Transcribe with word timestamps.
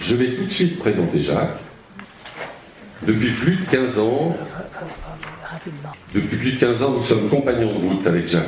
Je 0.00 0.14
vais 0.14 0.34
tout 0.34 0.44
de 0.44 0.50
suite 0.50 0.78
présenter 0.78 1.20
Jacques. 1.20 1.58
Depuis 3.06 3.30
plus 3.30 3.56
de 3.56 3.70
15 3.70 3.98
ans, 3.98 4.36
depuis 6.14 6.36
plus 6.36 6.52
de 6.52 6.58
15 6.58 6.82
ans, 6.82 6.90
nous 6.92 7.02
sommes 7.02 7.28
compagnons 7.28 7.78
de 7.78 7.86
route 7.86 8.06
avec 8.06 8.26
Jacques. 8.26 8.44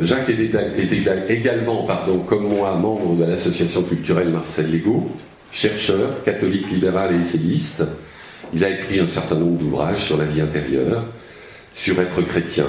Jacques 0.00 0.30
était, 0.30 0.50
également, 1.28 1.84
pardon, 1.84 2.20
comme 2.20 2.48
moi, 2.48 2.74
membre 2.76 3.16
de 3.16 3.24
l'association 3.24 3.82
culturelle 3.82 4.30
Marcel 4.30 4.72
Legault, 4.72 5.10
chercheur, 5.52 6.22
catholique 6.24 6.70
libéral 6.70 7.14
et 7.14 7.20
essayiste. 7.20 7.84
Il 8.54 8.64
a 8.64 8.70
écrit 8.70 9.00
un 9.00 9.06
certain 9.06 9.34
nombre 9.34 9.58
d'ouvrages 9.58 10.02
sur 10.02 10.16
la 10.16 10.24
vie 10.24 10.40
intérieure, 10.40 11.04
sur 11.74 12.00
être 12.00 12.22
chrétien. 12.22 12.66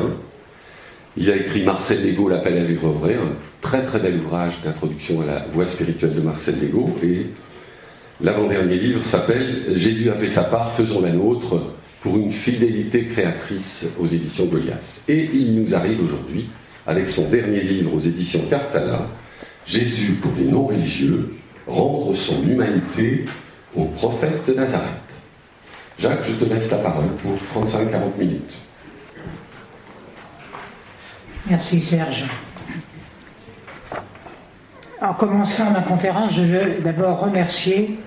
Il 1.17 1.29
a 1.29 1.35
écrit 1.35 1.63
Marcel 1.63 2.05
Legault, 2.05 2.29
L'appel 2.29 2.57
à 2.57 2.63
vivre 2.63 2.89
vrai, 2.89 3.15
un 3.15 3.33
très 3.59 3.83
très 3.83 3.99
bel 3.99 4.15
ouvrage 4.15 4.53
d'introduction 4.63 5.21
à 5.21 5.25
la 5.25 5.45
voie 5.51 5.65
spirituelle 5.65 6.15
de 6.15 6.21
Marcel 6.21 6.55
Legault. 6.61 6.95
Et 7.03 7.25
l'avant-dernier 8.21 8.77
livre 8.77 9.03
s'appelle 9.03 9.73
Jésus 9.75 10.09
a 10.09 10.13
fait 10.13 10.29
sa 10.29 10.43
part, 10.43 10.71
faisons 10.71 11.01
la 11.01 11.09
nôtre, 11.09 11.61
pour 12.01 12.17
une 12.17 12.31
fidélité 12.31 13.05
créatrice 13.05 13.85
aux 13.99 14.07
éditions 14.07 14.45
Goliath. 14.45 15.01
Et 15.09 15.29
il 15.33 15.61
nous 15.61 15.75
arrive 15.75 16.01
aujourd'hui, 16.01 16.49
avec 16.87 17.09
son 17.09 17.29
dernier 17.29 17.61
livre 17.61 17.93
aux 17.93 17.99
éditions 17.99 18.41
Cartala, 18.49 19.05
Jésus 19.67 20.13
pour 20.13 20.31
les 20.37 20.45
non-religieux, 20.45 21.35
rendre 21.67 22.15
son 22.15 22.41
humanité 22.43 23.25
au 23.75 23.85
prophète 23.85 24.47
de 24.47 24.53
Nazareth. 24.53 24.87
Jacques, 25.99 26.23
je 26.27 26.43
te 26.43 26.49
laisse 26.49 26.71
la 26.71 26.77
parole 26.77 27.09
pour 27.21 27.37
35-40 27.63 28.17
minutes. 28.17 28.60
Merci 31.47 31.81
Serge. 31.81 32.23
En 35.01 35.13
commençant 35.15 35.71
ma 35.71 35.81
conférence, 35.81 36.33
je 36.35 36.41
veux 36.41 36.81
d'abord 36.81 37.19
remercier 37.21 37.97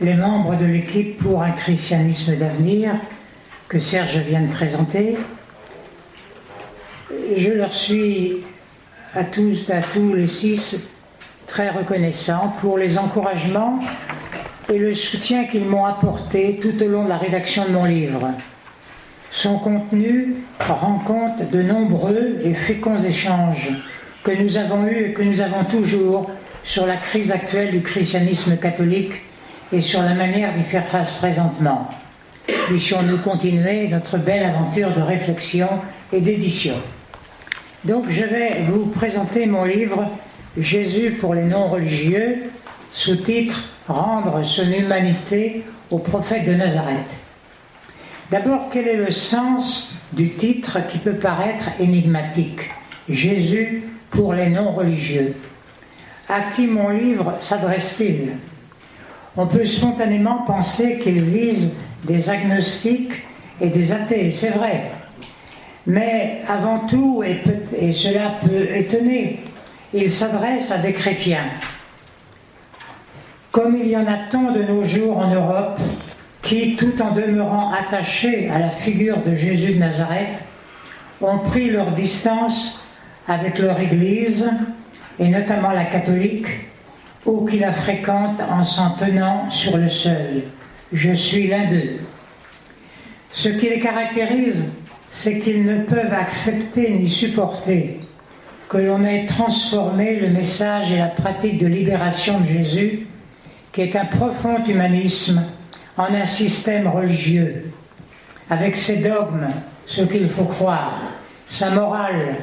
les 0.00 0.14
membres 0.14 0.56
de 0.56 0.66
l'équipe 0.66 1.18
pour 1.18 1.42
un 1.42 1.50
christianisme 1.50 2.36
d'avenir 2.36 2.94
que 3.68 3.80
Serge 3.80 4.16
vient 4.18 4.42
de 4.42 4.52
présenter. 4.52 5.16
Je 7.36 7.48
leur 7.48 7.72
suis 7.72 8.36
à 9.14 9.24
tous, 9.24 9.68
à 9.68 9.82
tous 9.82 10.14
les 10.14 10.26
six 10.26 10.88
très 11.48 11.70
reconnaissant 11.70 12.54
pour 12.60 12.78
les 12.78 12.96
encouragements 12.96 13.80
et 14.72 14.78
le 14.78 14.94
soutien 14.94 15.44
qu'ils 15.46 15.64
m'ont 15.64 15.84
apporté 15.84 16.60
tout 16.62 16.80
au 16.82 16.86
long 16.86 17.04
de 17.04 17.08
la 17.08 17.18
rédaction 17.18 17.64
de 17.64 17.70
mon 17.70 17.84
livre. 17.84 18.32
Son 19.32 19.58
contenu 19.58 20.36
rend 20.60 20.98
compte 20.98 21.50
de 21.50 21.62
nombreux 21.62 22.38
et 22.44 22.52
féconds 22.52 23.02
échanges 23.02 23.70
que 24.22 24.30
nous 24.30 24.58
avons 24.58 24.86
eus 24.86 25.06
et 25.06 25.12
que 25.14 25.22
nous 25.22 25.40
avons 25.40 25.64
toujours 25.64 26.30
sur 26.64 26.86
la 26.86 26.96
crise 26.96 27.32
actuelle 27.32 27.70
du 27.70 27.80
christianisme 27.80 28.58
catholique 28.58 29.14
et 29.72 29.80
sur 29.80 30.02
la 30.02 30.12
manière 30.14 30.52
d'y 30.52 30.62
faire 30.62 30.86
face 30.86 31.12
présentement. 31.12 31.88
Puissions-nous 32.66 33.18
continuer 33.18 33.88
notre 33.88 34.18
belle 34.18 34.44
aventure 34.44 34.92
de 34.92 35.00
réflexion 35.00 35.68
et 36.12 36.20
d'édition. 36.20 36.74
Donc 37.84 38.10
je 38.10 38.24
vais 38.24 38.62
vous 38.68 38.86
présenter 38.86 39.46
mon 39.46 39.64
livre 39.64 40.10
Jésus 40.58 41.16
pour 41.18 41.34
les 41.34 41.44
non-religieux, 41.44 42.50
sous-titre 42.92 43.70
Rendre 43.88 44.44
son 44.44 44.70
humanité 44.70 45.64
au 45.90 45.98
prophète 45.98 46.44
de 46.44 46.54
Nazareth. 46.54 47.21
D'abord, 48.30 48.68
quel 48.72 48.88
est 48.88 48.96
le 48.96 49.12
sens 49.12 49.94
du 50.12 50.30
titre 50.30 50.78
qui 50.88 50.98
peut 50.98 51.14
paraître 51.16 51.70
énigmatique? 51.80 52.70
Jésus 53.08 53.84
pour 54.10 54.32
les 54.32 54.48
non-religieux. 54.48 55.34
À 56.28 56.52
qui 56.54 56.66
mon 56.66 56.90
livre 56.90 57.34
s'adresse-t-il? 57.40 58.32
On 59.36 59.46
peut 59.46 59.66
spontanément 59.66 60.44
penser 60.46 60.98
qu'il 60.98 61.22
vise 61.22 61.72
des 62.04 62.30
agnostiques 62.30 63.12
et 63.60 63.68
des 63.68 63.92
athées, 63.92 64.30
c'est 64.30 64.50
vrai. 64.50 64.90
Mais 65.86 66.42
avant 66.48 66.80
tout, 66.80 67.22
et, 67.24 67.40
et 67.78 67.92
cela 67.92 68.38
peut 68.42 68.68
étonner, 68.74 69.40
il 69.92 70.12
s'adresse 70.12 70.70
à 70.70 70.78
des 70.78 70.92
chrétiens. 70.92 71.50
Comme 73.50 73.76
il 73.76 73.88
y 73.88 73.96
en 73.96 74.06
a 74.06 74.18
tant 74.30 74.52
de 74.52 74.62
nos 74.62 74.84
jours 74.84 75.18
en 75.18 75.28
Europe 75.28 75.78
qui, 76.52 76.76
tout 76.76 77.00
en 77.00 77.12
demeurant 77.12 77.72
attachés 77.72 78.50
à 78.50 78.58
la 78.58 78.68
figure 78.68 79.22
de 79.22 79.34
Jésus 79.34 79.72
de 79.72 79.78
Nazareth, 79.78 80.44
ont 81.22 81.38
pris 81.38 81.70
leur 81.70 81.92
distance 81.92 82.86
avec 83.26 83.58
leur 83.58 83.80
Église, 83.80 84.50
et 85.18 85.28
notamment 85.28 85.70
la 85.70 85.86
catholique, 85.86 86.46
ou 87.24 87.46
qui 87.46 87.58
la 87.58 87.72
fréquentent 87.72 88.42
en 88.50 88.64
s'en 88.64 88.90
tenant 88.90 89.48
sur 89.50 89.78
le 89.78 89.88
seuil. 89.88 90.44
Je 90.92 91.12
suis 91.12 91.48
l'un 91.48 91.70
d'eux. 91.70 92.00
Ce 93.30 93.48
qui 93.48 93.70
les 93.70 93.80
caractérise, 93.80 94.74
c'est 95.10 95.38
qu'ils 95.38 95.64
ne 95.64 95.84
peuvent 95.84 96.12
accepter 96.12 96.90
ni 96.90 97.08
supporter 97.08 98.00
que 98.68 98.76
l'on 98.76 99.04
ait 99.04 99.24
transformé 99.24 100.20
le 100.20 100.28
message 100.28 100.92
et 100.92 100.98
la 100.98 101.06
pratique 101.06 101.58
de 101.58 101.66
libération 101.66 102.40
de 102.40 102.46
Jésus, 102.46 103.06
qui 103.72 103.80
est 103.80 103.96
un 103.96 104.04
profond 104.04 104.62
humanisme, 104.66 105.42
en 105.96 106.14
un 106.14 106.24
système 106.24 106.88
religieux, 106.88 107.72
avec 108.50 108.76
ses 108.76 108.98
dogmes, 108.98 109.48
ce 109.86 110.02
qu'il 110.02 110.28
faut 110.30 110.44
croire, 110.44 110.94
sa 111.48 111.70
morale, 111.70 112.36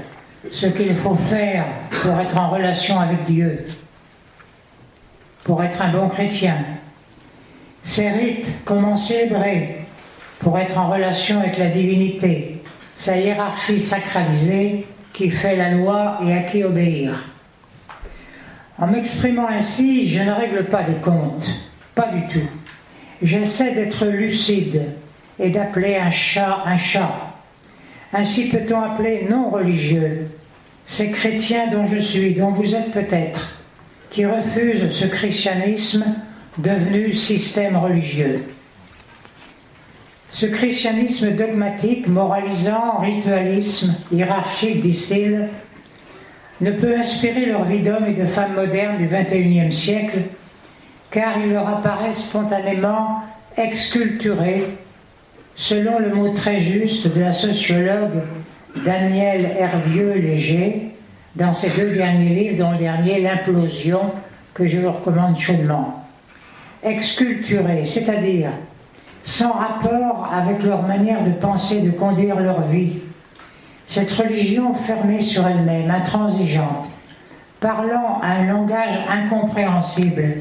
ce 0.51 0.67
qu'il 0.67 0.95
faut 0.95 1.17
faire 1.29 1.65
pour 1.89 2.19
être 2.19 2.37
en 2.37 2.49
relation 2.49 2.99
avec 2.99 3.25
Dieu, 3.25 3.65
pour 5.43 5.63
être 5.63 5.81
un 5.81 5.91
bon 5.91 6.09
chrétien, 6.09 6.57
ses 7.83 8.09
rites, 8.09 8.47
comment 8.65 8.97
célébrer 8.97 9.75
pour 10.39 10.57
être 10.57 10.77
en 10.77 10.89
relation 10.89 11.39
avec 11.39 11.57
la 11.57 11.67
divinité, 11.67 12.61
sa 12.95 13.17
hiérarchie 13.17 13.79
sacralisée 13.79 14.85
qui 15.13 15.29
fait 15.29 15.55
la 15.55 15.71
loi 15.71 16.19
et 16.23 16.33
à 16.33 16.43
qui 16.43 16.63
obéir. 16.63 17.25
En 18.77 18.87
m'exprimant 18.87 19.47
ainsi, 19.47 20.07
je 20.07 20.21
ne 20.21 20.31
règle 20.31 20.65
pas 20.65 20.83
des 20.83 20.95
comptes, 20.95 21.49
pas 21.93 22.07
du 22.07 22.21
tout. 22.27 22.47
J'essaie 23.21 23.73
d'être 23.73 24.05
lucide 24.05 24.83
et 25.37 25.49
d'appeler 25.49 25.95
un 25.95 26.11
chat 26.11 26.63
un 26.65 26.77
chat. 26.77 27.33
Ainsi 28.13 28.49
peut-on 28.49 28.79
appeler 28.79 29.27
non 29.29 29.49
religieux 29.49 30.27
ces 30.85 31.11
chrétiens 31.11 31.67
dont 31.67 31.85
je 31.85 31.99
suis, 31.99 32.33
dont 32.33 32.51
vous 32.51 32.73
êtes 32.73 32.91
peut-être, 32.91 33.59
qui 34.09 34.25
refusent 34.25 34.91
ce 34.91 35.05
christianisme 35.05 36.03
devenu 36.57 37.13
système 37.13 37.77
religieux. 37.77 38.43
Ce 40.31 40.47
christianisme 40.47 41.31
dogmatique, 41.31 42.07
moralisant, 42.07 42.97
ritualisme, 42.99 43.95
hiérarchique, 44.11 44.81
disent-ils, 44.81 45.47
ne 46.61 46.71
peut 46.71 46.95
inspirer 46.97 47.45
leur 47.45 47.65
vie 47.65 47.79
d'hommes 47.79 48.07
et 48.07 48.13
de 48.13 48.25
femmes 48.25 48.55
modernes 48.55 48.97
du 48.97 49.07
XXIe 49.07 49.71
siècle, 49.71 50.19
car 51.11 51.39
il 51.43 51.53
leur 51.53 51.67
apparaît 51.67 52.13
spontanément 52.13 53.21
exculturé, 53.57 54.65
selon 55.55 55.99
le 55.99 56.13
mot 56.13 56.29
très 56.29 56.61
juste 56.61 57.07
de 57.07 57.21
la 57.21 57.33
sociologue 57.33 58.21
Daniel 58.85 59.51
Hervieux-Léger, 59.57 60.93
dans 61.35 61.53
ses 61.53 61.69
deux 61.69 61.91
derniers 61.91 62.35
livres, 62.35 62.63
dont 62.63 62.71
le 62.71 62.77
dernier, 62.77 63.21
L'implosion, 63.21 64.11
que 64.53 64.67
je 64.67 64.77
vous 64.77 64.91
recommande 64.91 65.37
chaudement. 65.39 66.05
Exculturé, 66.83 67.85
c'est-à-dire 67.85 68.51
sans 69.23 69.51
rapport 69.51 70.29
avec 70.33 70.63
leur 70.63 70.83
manière 70.83 71.23
de 71.23 71.31
penser, 71.31 71.81
de 71.81 71.91
conduire 71.91 72.39
leur 72.39 72.61
vie. 72.67 73.01
Cette 73.85 74.11
religion 74.11 74.73
fermée 74.75 75.21
sur 75.21 75.45
elle-même, 75.45 75.91
intransigeante, 75.91 76.87
parlant 77.59 78.21
un 78.23 78.45
langage 78.45 78.97
incompréhensible 79.09 80.37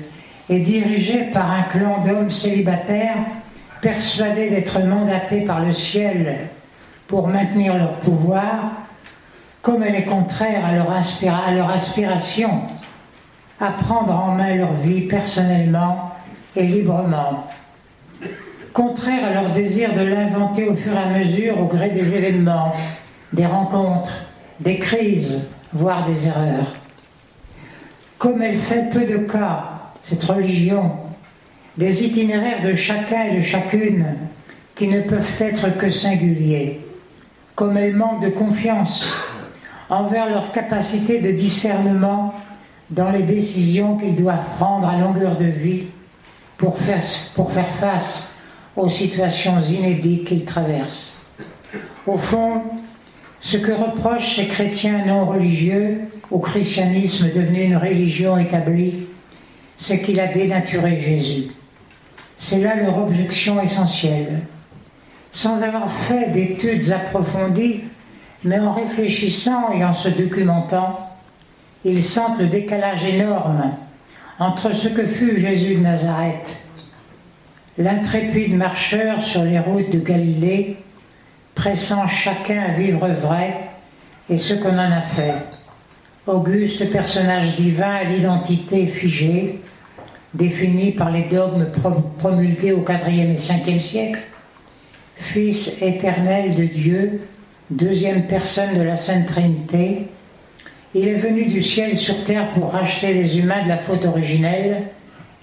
et 0.51 0.61
dirigée 0.61 1.25
par 1.33 1.51
un 1.51 1.63
clan 1.65 2.05
d'hommes 2.05 2.31
célibataires 2.31 3.17
persuadés 3.81 4.51
d'être 4.51 4.81
mandatés 4.81 5.43
par 5.43 5.61
le 5.61 5.73
ciel 5.73 6.49
pour 7.07 7.29
maintenir 7.29 7.77
leur 7.77 7.93
pouvoir, 7.99 8.73
comme 9.63 9.83
elle 9.83 9.95
est 9.95 10.05
contraire 10.05 10.65
à 10.65 10.73
leur, 10.73 10.91
à 10.91 11.51
leur 11.53 11.71
aspiration 11.71 12.63
à 13.61 13.71
prendre 13.73 14.15
en 14.15 14.33
main 14.33 14.55
leur 14.55 14.73
vie 14.75 15.03
personnellement 15.03 16.13
et 16.55 16.63
librement 16.63 17.45
contraire 18.79 19.25
à 19.25 19.43
leur 19.43 19.51
désir 19.55 19.93
de 19.93 20.03
l'inventer 20.03 20.69
au 20.69 20.77
fur 20.77 20.93
et 20.93 20.99
à 20.99 21.19
mesure 21.19 21.61
au 21.61 21.65
gré 21.65 21.91
des 21.91 22.15
événements, 22.15 22.73
des 23.33 23.45
rencontres, 23.45 24.27
des 24.61 24.79
crises, 24.79 25.51
voire 25.73 26.07
des 26.07 26.29
erreurs. 26.29 26.75
Comme 28.19 28.41
elle 28.41 28.59
fait 28.59 28.89
peu 28.93 29.05
de 29.05 29.19
cas, 29.19 29.78
cette 30.09 30.25
religion, 30.25 30.93
des 31.77 32.05
itinéraires 32.05 32.63
de 32.63 32.75
chacun 32.75 33.25
et 33.25 33.37
de 33.37 33.43
chacune 33.43 34.07
qui 34.75 34.89
ne 34.89 35.03
peuvent 35.03 35.35
être 35.41 35.77
que 35.77 35.91
singuliers, 35.91 36.81
comme 37.55 37.77
elle 37.77 37.95
manque 37.95 38.25
de 38.25 38.31
confiance 38.31 39.09
envers 39.91 40.31
leur 40.31 40.53
capacité 40.53 41.21
de 41.21 41.33
discernement 41.33 42.35
dans 42.91 43.11
les 43.11 43.23
décisions 43.23 43.97
qu'ils 43.97 44.17
doivent 44.17 44.57
prendre 44.57 44.89
à 44.89 44.99
longueur 44.99 45.37
de 45.37 45.45
vie 45.45 45.85
pour 46.57 46.79
faire, 46.79 47.03
pour 47.35 47.53
faire 47.53 47.69
face 47.81 48.35
aux 48.77 48.89
situations 48.89 49.61
inédites 49.61 50.27
qu'ils 50.27 50.45
traversent. 50.45 51.19
Au 52.07 52.17
fond, 52.17 52.63
ce 53.41 53.57
que 53.57 53.73
reprochent 53.73 54.37
ces 54.37 54.47
chrétiens 54.47 55.05
non 55.07 55.27
religieux 55.27 56.01
au 56.31 56.39
christianisme 56.39 57.29
devenu 57.35 57.63
une 57.65 57.77
religion 57.77 58.39
établie, 58.39 59.08
c'est 59.79 60.01
qu'il 60.01 60.21
a 60.21 60.27
dénaturé 60.27 61.01
Jésus. 61.01 61.49
C'est 62.37 62.61
là 62.61 62.77
leur 62.77 62.99
objection 62.99 63.61
essentielle. 63.61 64.41
Sans 65.33 65.63
avoir 65.63 65.91
fait 65.93 66.33
d'études 66.33 66.91
approfondies, 66.91 67.83
mais 68.45 68.59
en 68.59 68.73
réfléchissant 68.73 69.73
et 69.73 69.85
en 69.85 69.95
se 69.95 70.09
documentant, 70.09 71.11
ils 71.85 72.03
sentent 72.03 72.39
le 72.39 72.47
décalage 72.47 73.05
énorme 73.05 73.73
entre 74.39 74.73
ce 74.75 74.89
que 74.89 75.07
fut 75.07 75.41
Jésus 75.41 75.77
de 75.77 75.81
Nazareth, 75.81 76.57
l'intrépide 77.77 78.57
marcheur 78.57 79.25
sur 79.25 79.43
les 79.43 79.59
routes 79.59 79.91
de 79.91 79.99
Galilée, 79.99 80.77
pressant 81.55 82.07
chacun 82.07 82.63
à 82.63 82.73
vivre 82.73 83.09
vrai, 83.09 83.55
et 84.31 84.39
ce 84.39 84.55
qu'on 84.55 84.79
en 84.79 84.93
a 84.93 85.01
fait. 85.01 85.35
Auguste 86.27 86.91
personnage 86.91 87.57
divin 87.57 87.95
à 87.95 88.05
l'identité 88.05 88.87
figée, 88.87 89.61
défini 90.35 90.93
par 90.93 91.11
les 91.11 91.25
dogmes 91.25 91.67
promulgués 92.19 92.73
au 92.73 92.85
IVe 92.89 93.31
et 93.31 93.37
5e 93.37 93.81
siècle, 93.81 94.21
Fils 95.17 95.83
éternel 95.83 96.55
de 96.55 96.65
Dieu, 96.65 97.21
deuxième 97.71 98.23
personne 98.27 98.79
de 98.79 98.83
la 98.83 98.97
Sainte 98.97 99.27
Trinité, 99.27 100.07
il 100.95 101.09
est 101.09 101.15
venu 101.15 101.47
du 101.47 101.63
ciel 101.63 101.97
sur 101.97 102.25
terre 102.25 102.53
pour 102.53 102.73
racheter 102.73 103.13
les 103.13 103.39
humains 103.39 103.65
de 103.65 103.69
la 103.69 103.79
faute 103.79 104.07
originelle 104.07 104.85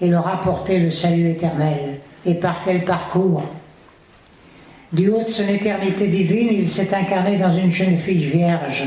et 0.00 0.08
leur 0.08 0.26
apporter 0.26 0.78
le 0.78 0.90
salut 0.90 1.30
éternel. 1.30 2.00
Et 2.24 2.34
par 2.34 2.62
quel 2.64 2.84
parcours? 2.84 3.44
Du 4.92 5.08
haut 5.08 5.22
de 5.22 5.28
son 5.30 5.48
éternité 5.48 6.08
divine, 6.08 6.48
il 6.50 6.68
s'est 6.68 6.94
incarné 6.94 7.38
dans 7.38 7.54
une 7.56 7.72
jeune 7.72 7.98
fille 7.98 8.24
vierge. 8.24 8.84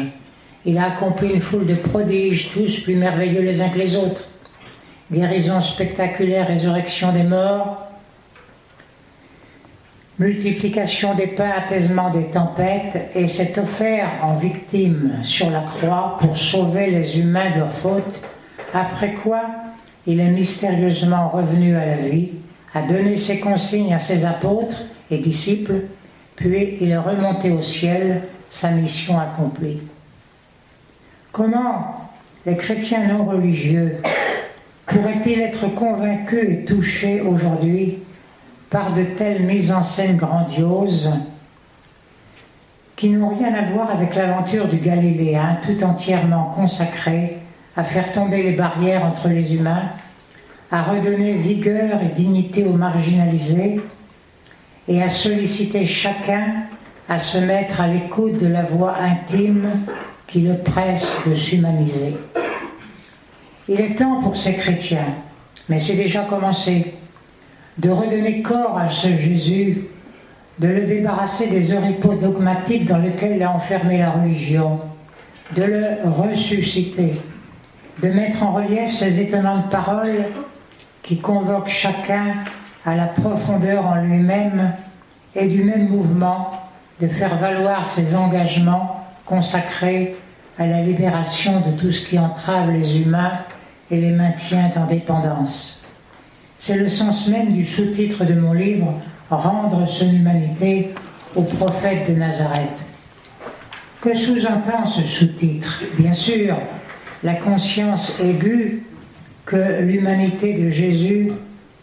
Il 0.65 0.77
a 0.77 0.87
accompli 0.87 1.33
une 1.33 1.41
foule 1.41 1.65
de 1.65 1.75
prodiges, 1.75 2.51
tous 2.51 2.79
plus 2.79 2.95
merveilleux 2.95 3.41
les 3.41 3.61
uns 3.61 3.69
que 3.69 3.79
les 3.79 3.95
autres. 3.95 4.28
Guérison 5.11 5.61
spectaculaire, 5.61 6.47
résurrection 6.47 7.11
des 7.11 7.23
morts, 7.23 7.88
multiplication 10.19 11.15
des 11.15 11.27
pains, 11.27 11.51
apaisement 11.57 12.11
des 12.11 12.25
tempêtes, 12.25 13.11
et 13.15 13.27
s'est 13.27 13.57
offert 13.57 14.09
en 14.21 14.35
victime 14.35 15.21
sur 15.23 15.50
la 15.50 15.61
croix 15.61 16.17
pour 16.19 16.38
sauver 16.38 16.91
les 16.91 17.19
humains 17.19 17.50
de 17.51 17.59
leurs 17.59 17.73
fautes, 17.73 18.21
après 18.73 19.13
quoi 19.23 19.41
il 20.06 20.19
est 20.19 20.29
mystérieusement 20.29 21.29
revenu 21.29 21.75
à 21.75 21.85
la 21.85 21.97
vie, 21.97 22.29
a 22.75 22.83
donné 22.83 23.17
ses 23.17 23.39
consignes 23.39 23.94
à 23.94 24.00
ses 24.00 24.25
apôtres 24.25 24.83
et 25.09 25.17
disciples, 25.17 25.85
puis 26.35 26.77
il 26.81 26.91
est 26.91 26.97
remonté 26.97 27.50
au 27.50 27.61
ciel, 27.61 28.23
sa 28.50 28.69
mission 28.69 29.19
accomplie. 29.19 29.79
Comment 31.31 32.09
les 32.45 32.57
chrétiens 32.57 33.07
non 33.07 33.25
religieux 33.25 33.97
pourraient-ils 34.89 35.39
être 35.41 35.68
convaincus 35.75 36.50
et 36.50 36.65
touchés 36.65 37.21
aujourd'hui 37.21 38.00
par 38.69 38.94
de 38.94 39.03
telles 39.03 39.44
mises 39.44 39.71
en 39.71 39.83
scène 39.83 40.18
grandioses 40.18 41.12
qui 42.95 43.09
n'ont 43.09 43.36
rien 43.36 43.53
à 43.53 43.71
voir 43.71 43.91
avec 43.91 44.13
l'aventure 44.15 44.68
du 44.68 44.77
Galiléen 44.77 45.59
tout 45.65 45.83
entièrement 45.83 46.51
consacré 46.56 47.38
à 47.77 47.83
faire 47.83 48.12
tomber 48.12 48.44
les 48.44 48.51
barrières 48.51 49.06
entre 49.06 49.30
les 49.30 49.56
humains, 49.56 49.83
à 50.69 50.83
redonner 50.83 51.33
vigueur 51.33 52.01
et 52.03 52.13
dignité 52.13 52.65
aux 52.65 52.74
marginalisés 52.74 53.80
et 54.88 55.01
à 55.01 55.09
solliciter 55.09 55.85
chacun 55.85 56.63
à 57.07 57.19
se 57.19 57.38
mettre 57.38 57.80
à 57.80 57.88
l'écoute 57.88 58.38
de 58.38 58.47
la 58.47 58.63
voix 58.63 58.97
intime 59.00 59.69
qui 60.27 60.42
le 60.42 60.57
presse 60.57 61.19
de 61.25 61.35
s'humaniser? 61.35 62.18
Il 63.71 63.80
est 63.80 63.94
temps 63.94 64.19
pour 64.24 64.36
ces 64.36 64.56
chrétiens, 64.56 65.13
mais 65.69 65.80
c'est 65.80 65.94
déjà 65.94 66.21
commencé, 66.21 66.95
de 67.77 67.92
redonner 67.92 68.42
corps 68.42 68.80
à 68.80 68.89
ce 68.89 69.10
Jésus, 69.10 69.83
de 70.57 70.68
le 70.68 70.88
débarrasser 70.88 71.45
des 71.45 71.75
oripeaux 71.75 72.16
dogmatiques 72.16 72.88
dans 72.88 72.98
lesquels 72.98 73.44
a 73.44 73.51
enfermé 73.51 74.00
la 74.00 74.10
religion, 74.10 74.80
de 75.56 75.62
le 75.62 75.86
ressusciter, 76.04 77.21
de 78.01 78.10
mettre 78.10 78.42
en 78.42 78.54
relief 78.54 78.92
ces 78.92 79.19
étonnantes 79.19 79.69
paroles 79.69 80.25
qui 81.04 81.19
convoquent 81.19 81.69
chacun 81.69 82.38
à 82.88 82.95
la 82.95 83.06
profondeur 83.06 83.86
en 83.86 84.01
lui-même 84.01 84.74
et 85.36 85.48
du 85.48 85.63
même 85.63 85.89
mouvement 85.89 86.60
de 87.00 87.07
faire 87.07 87.38
valoir 87.38 87.88
ses 87.88 88.16
engagements 88.16 89.06
consacrés 89.27 90.16
à 90.57 90.66
la 90.66 90.81
libération 90.81 91.62
de 91.68 91.80
tout 91.80 91.92
ce 91.92 92.07
qui 92.07 92.18
entrave 92.18 92.71
les 92.71 93.00
humains 93.00 93.33
et 93.91 93.97
les 94.00 94.12
maintient 94.12 94.71
en 94.75 94.86
dépendance. 94.86 95.81
C'est 96.59 96.77
le 96.77 96.89
sens 96.89 97.27
même 97.27 97.53
du 97.53 97.65
sous-titre 97.65 98.25
de 98.25 98.33
mon 98.33 98.53
livre, 98.53 98.94
Rendre 99.30 99.88
son 99.88 100.12
humanité 100.12 100.89
au 101.36 101.44
prophète 101.44 102.09
de 102.09 102.15
Nazareth. 102.15 102.69
Que 104.01 104.18
sous-entend 104.18 104.88
ce 104.88 105.03
sous-titre? 105.03 105.83
Bien 106.00 106.13
sûr, 106.13 106.57
la 107.24 107.36
conscience 107.36 108.19
aiguë 108.19 108.83
que 109.45 109.81
l'humanité 109.81 110.56
de 110.56 110.71
Jésus, 110.71 111.31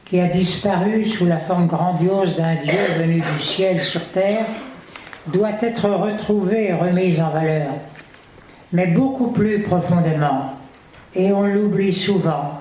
qui 0.05 0.19
a 0.19 0.27
disparu 0.27 1.07
sous 1.07 1.27
la 1.27 1.39
forme 1.39 1.69
grandiose 1.69 2.37
d'un 2.37 2.57
Dieu 2.57 2.81
venu 2.99 3.21
du 3.21 3.43
ciel 3.45 3.81
sur 3.81 4.05
terre, 4.09 4.47
doit 5.29 5.59
être 5.61 5.89
retrouvée 5.89 6.71
et 6.71 6.73
remise 6.73 7.21
en 7.21 7.31
valeur, 7.31 7.69
mais 8.73 8.89
beaucoup 8.89 9.29
plus 9.29 9.63
profondément, 9.63 10.56
et 11.17 11.33
on 11.33 11.47
l'oublie 11.47 11.93
souvent 11.93 12.61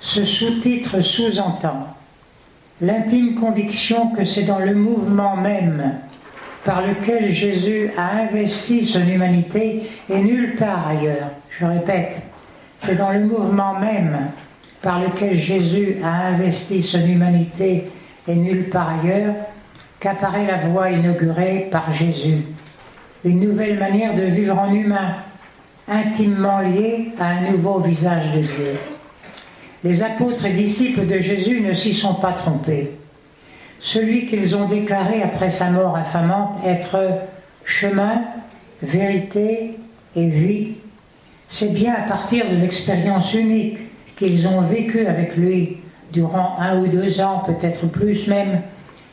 ce 0.00 0.24
sous-titre 0.24 1.00
sous-entend 1.00 1.86
l'intime 2.80 3.34
conviction 3.34 4.10
que 4.10 4.24
c'est 4.24 4.44
dans 4.44 4.60
le 4.60 4.74
mouvement 4.74 5.36
même 5.36 5.98
par 6.64 6.86
lequel 6.86 7.32
Jésus 7.32 7.90
a 7.96 8.22
investi 8.22 8.84
son 8.84 9.06
humanité 9.06 9.88
et 10.08 10.18
nulle 10.18 10.56
part 10.56 10.88
ailleurs. 10.88 11.30
Je 11.58 11.64
répète, 11.64 12.16
c'est 12.82 12.96
dans 12.96 13.12
le 13.12 13.20
mouvement 13.24 13.78
même 13.80 14.18
par 14.82 15.00
lequel 15.00 15.38
Jésus 15.38 15.96
a 16.04 16.28
investi 16.28 16.82
son 16.82 17.04
humanité 17.04 17.90
et 18.28 18.34
nulle 18.34 18.68
part 18.68 19.00
ailleurs 19.02 19.34
qu'apparaît 19.98 20.46
la 20.46 20.58
voie 20.68 20.90
inaugurée 20.90 21.68
par 21.72 21.92
Jésus. 21.92 22.44
Une 23.24 23.40
nouvelle 23.40 23.78
manière 23.78 24.14
de 24.14 24.22
vivre 24.22 24.56
en 24.56 24.72
humain, 24.72 25.16
intimement 25.88 26.60
liée 26.60 27.12
à 27.18 27.28
un 27.28 27.50
nouveau 27.52 27.80
visage 27.80 28.32
de 28.34 28.40
Dieu. 28.40 28.78
Les 29.84 30.02
apôtres 30.02 30.44
et 30.44 30.52
disciples 30.52 31.06
de 31.06 31.20
Jésus 31.20 31.60
ne 31.60 31.72
s'y 31.72 31.94
sont 31.94 32.14
pas 32.14 32.32
trompés. 32.32 32.90
Celui 33.80 34.26
qu'ils 34.26 34.56
ont 34.56 34.66
déclaré 34.66 35.22
après 35.22 35.50
sa 35.50 35.70
mort 35.70 35.96
infamante 35.96 36.58
être 36.66 36.98
chemin, 37.64 38.24
vérité 38.82 39.76
et 40.16 40.26
vie, 40.26 40.68
c'est 41.48 41.72
bien 41.72 41.94
à 41.94 42.08
partir 42.08 42.50
de 42.50 42.56
l'expérience 42.56 43.32
unique 43.34 43.78
qu'ils 44.16 44.46
ont 44.48 44.62
vécue 44.62 45.06
avec 45.06 45.36
lui 45.36 45.78
durant 46.12 46.56
un 46.58 46.80
ou 46.80 46.86
deux 46.88 47.20
ans, 47.20 47.44
peut-être 47.46 47.86
plus 47.86 48.26
même, 48.26 48.62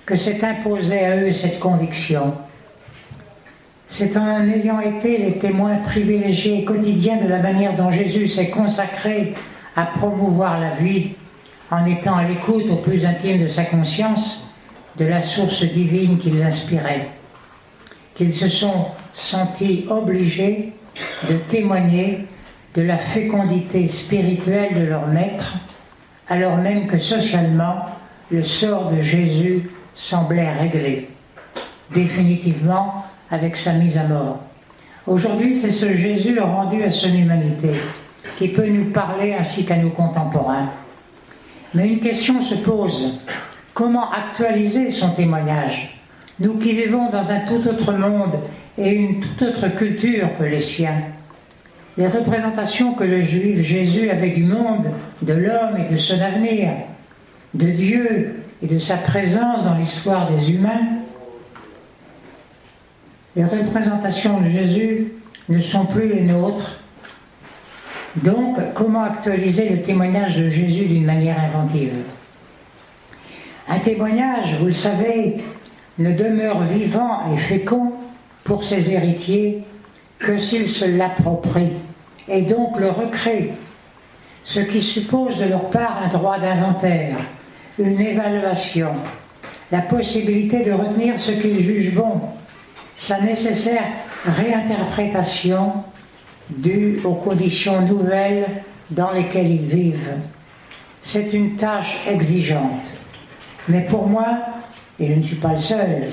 que 0.05 0.15
s'est 0.15 0.43
imposée 0.43 1.05
à 1.05 1.17
eux 1.17 1.31
cette 1.31 1.59
conviction. 1.59 2.33
C'est 3.97 4.17
en 4.17 4.45
ayant 4.49 4.81
été 4.81 5.17
les 5.17 5.37
témoins 5.37 5.77
privilégiés 5.77 6.65
quotidiens 6.65 7.15
de 7.15 7.29
la 7.29 7.39
manière 7.39 7.77
dont 7.77 7.91
Jésus 7.91 8.27
s'est 8.27 8.49
consacré 8.49 9.33
à 9.77 9.85
promouvoir 9.85 10.59
la 10.59 10.71
vie 10.71 11.11
en 11.71 11.85
étant 11.85 12.17
à 12.17 12.25
l'écoute 12.25 12.65
au 12.69 12.75
plus 12.75 13.05
intime 13.05 13.41
de 13.41 13.47
sa 13.47 13.63
conscience 13.63 14.53
de 14.97 15.05
la 15.05 15.21
source 15.21 15.63
divine 15.63 16.17
qui 16.17 16.29
l'inspirait, 16.31 17.07
qu'ils 18.15 18.33
se 18.33 18.49
sont 18.49 18.87
sentis 19.13 19.85
obligés 19.89 20.73
de 21.29 21.35
témoigner 21.49 22.27
de 22.73 22.81
la 22.81 22.97
fécondité 22.97 23.87
spirituelle 23.87 24.77
de 24.77 24.87
leur 24.87 25.07
maître, 25.07 25.55
alors 26.27 26.57
même 26.57 26.87
que 26.87 26.99
socialement, 26.99 27.85
le 28.29 28.43
sort 28.43 28.91
de 28.91 29.01
Jésus 29.01 29.69
semblait 29.93 30.51
réglé, 30.51 31.07
définitivement 31.93 33.05
avec 33.31 33.55
sa 33.55 33.73
mise 33.73 33.97
à 33.97 34.03
mort. 34.03 34.39
Aujourd'hui, 35.07 35.59
c'est 35.59 35.71
ce 35.71 35.93
Jésus 35.95 36.39
rendu 36.39 36.83
à 36.83 36.91
son 36.91 37.13
humanité 37.13 37.71
qui 38.37 38.47
peut 38.47 38.67
nous 38.67 38.91
parler 38.91 39.33
ainsi 39.33 39.65
qu'à 39.65 39.77
nos 39.77 39.91
contemporains. 39.91 40.69
Mais 41.73 41.87
une 41.87 41.99
question 41.99 42.41
se 42.41 42.55
pose. 42.55 43.19
Comment 43.73 44.09
actualiser 44.11 44.91
son 44.91 45.09
témoignage? 45.11 45.99
Nous 46.39 46.55
qui 46.55 46.73
vivons 46.73 47.09
dans 47.09 47.29
un 47.29 47.39
tout 47.41 47.67
autre 47.67 47.93
monde 47.93 48.39
et 48.77 48.91
une 48.93 49.21
toute 49.21 49.41
autre 49.41 49.67
culture 49.75 50.27
que 50.37 50.43
les 50.43 50.59
siens. 50.59 51.01
les 51.97 52.07
représentations 52.07 52.93
que 52.93 53.03
le 53.03 53.23
juif 53.23 53.65
Jésus 53.65 54.09
avait 54.09 54.31
du 54.31 54.43
monde, 54.43 54.87
de 55.21 55.33
l'homme 55.33 55.77
et 55.77 55.93
de 55.93 55.97
son 55.97 56.19
avenir, 56.19 56.71
de 57.53 57.67
Dieu 57.67 58.43
et 58.61 58.67
de 58.67 58.79
sa 58.79 58.97
présence 58.97 59.63
dans 59.63 59.75
l'histoire 59.75 60.29
des 60.31 60.51
humains, 60.51 60.81
les 63.35 63.43
représentations 63.43 64.39
de 64.41 64.49
Jésus 64.49 65.11
ne 65.49 65.61
sont 65.61 65.85
plus 65.85 66.07
les 66.07 66.21
nôtres. 66.21 66.79
Donc, 68.17 68.57
comment 68.73 69.03
actualiser 69.03 69.69
le 69.69 69.81
témoignage 69.81 70.37
de 70.37 70.49
Jésus 70.49 70.85
d'une 70.85 71.05
manière 71.05 71.37
inventive? 71.39 71.93
Un 73.67 73.79
témoignage, 73.79 74.55
vous 74.59 74.67
le 74.67 74.73
savez, 74.73 75.43
ne 75.97 76.11
demeure 76.11 76.61
vivant 76.63 77.33
et 77.33 77.37
fécond 77.37 77.93
pour 78.43 78.63
ses 78.63 78.91
héritiers 78.91 79.63
que 80.19 80.39
s'ils 80.39 80.67
se 80.67 80.85
l'approprient 80.85 81.73
et 82.27 82.41
donc 82.41 82.79
le 82.79 82.89
recréent, 82.89 83.53
ce 84.43 84.59
qui 84.59 84.81
suppose 84.81 85.37
de 85.37 85.45
leur 85.45 85.69
part 85.69 86.01
un 86.03 86.07
droit 86.07 86.39
d'inventaire, 86.39 87.17
une 87.77 87.99
évaluation, 87.99 88.91
la 89.71 89.81
possibilité 89.81 90.63
de 90.63 90.71
retenir 90.71 91.19
ce 91.19 91.31
qu'ils 91.31 91.61
jugent 91.61 91.93
bon, 91.93 92.21
sa 92.97 93.19
nécessaire 93.21 93.83
réinterprétation 94.25 95.83
due 96.49 96.99
aux 97.03 97.15
conditions 97.15 97.81
nouvelles 97.81 98.47
dans 98.89 99.11
lesquelles 99.11 99.51
ils 99.51 99.65
vivent. 99.65 100.15
C'est 101.01 101.33
une 101.33 101.55
tâche 101.55 101.97
exigeante. 102.07 102.83
Mais 103.67 103.81
pour 103.81 104.07
moi, 104.07 104.25
et 104.99 105.07
je 105.07 105.13
ne 105.13 105.23
suis 105.23 105.35
pas 105.35 105.53
le 105.53 105.59
seul, 105.59 106.03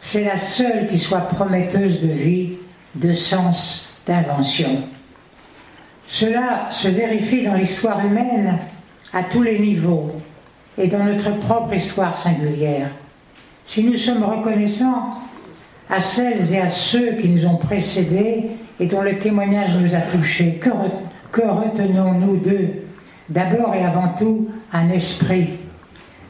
c'est 0.00 0.24
la 0.24 0.36
seule 0.36 0.88
qui 0.88 0.98
soit 0.98 1.28
prometteuse 1.28 2.00
de 2.00 2.12
vie, 2.12 2.52
de 2.94 3.12
sens, 3.12 3.88
d'invention. 4.06 4.82
Cela 6.08 6.68
se 6.70 6.88
vérifie 6.88 7.44
dans 7.44 7.54
l'histoire 7.54 8.04
humaine 8.04 8.58
à 9.12 9.24
tous 9.24 9.42
les 9.42 9.58
niveaux 9.58 10.12
et 10.78 10.88
dans 10.88 11.04
notre 11.04 11.38
propre 11.40 11.74
histoire 11.74 12.16
singulière. 12.16 12.90
Si 13.66 13.82
nous 13.82 13.96
sommes 13.96 14.22
reconnaissants 14.22 15.18
à 15.88 16.00
celles 16.00 16.52
et 16.52 16.58
à 16.58 16.68
ceux 16.68 17.12
qui 17.12 17.28
nous 17.28 17.46
ont 17.46 17.56
précédés 17.56 18.46
et 18.80 18.86
dont 18.86 19.02
le 19.02 19.18
témoignage 19.18 19.76
nous 19.76 19.94
a 19.94 20.00
touchés, 20.00 20.60
que, 20.60 21.40
retenons-nous 21.40 22.36
d'eux? 22.38 22.70
D'abord 23.28 23.74
et 23.74 23.84
avant 23.84 24.08
tout, 24.18 24.48
un 24.72 24.88
esprit, 24.90 25.50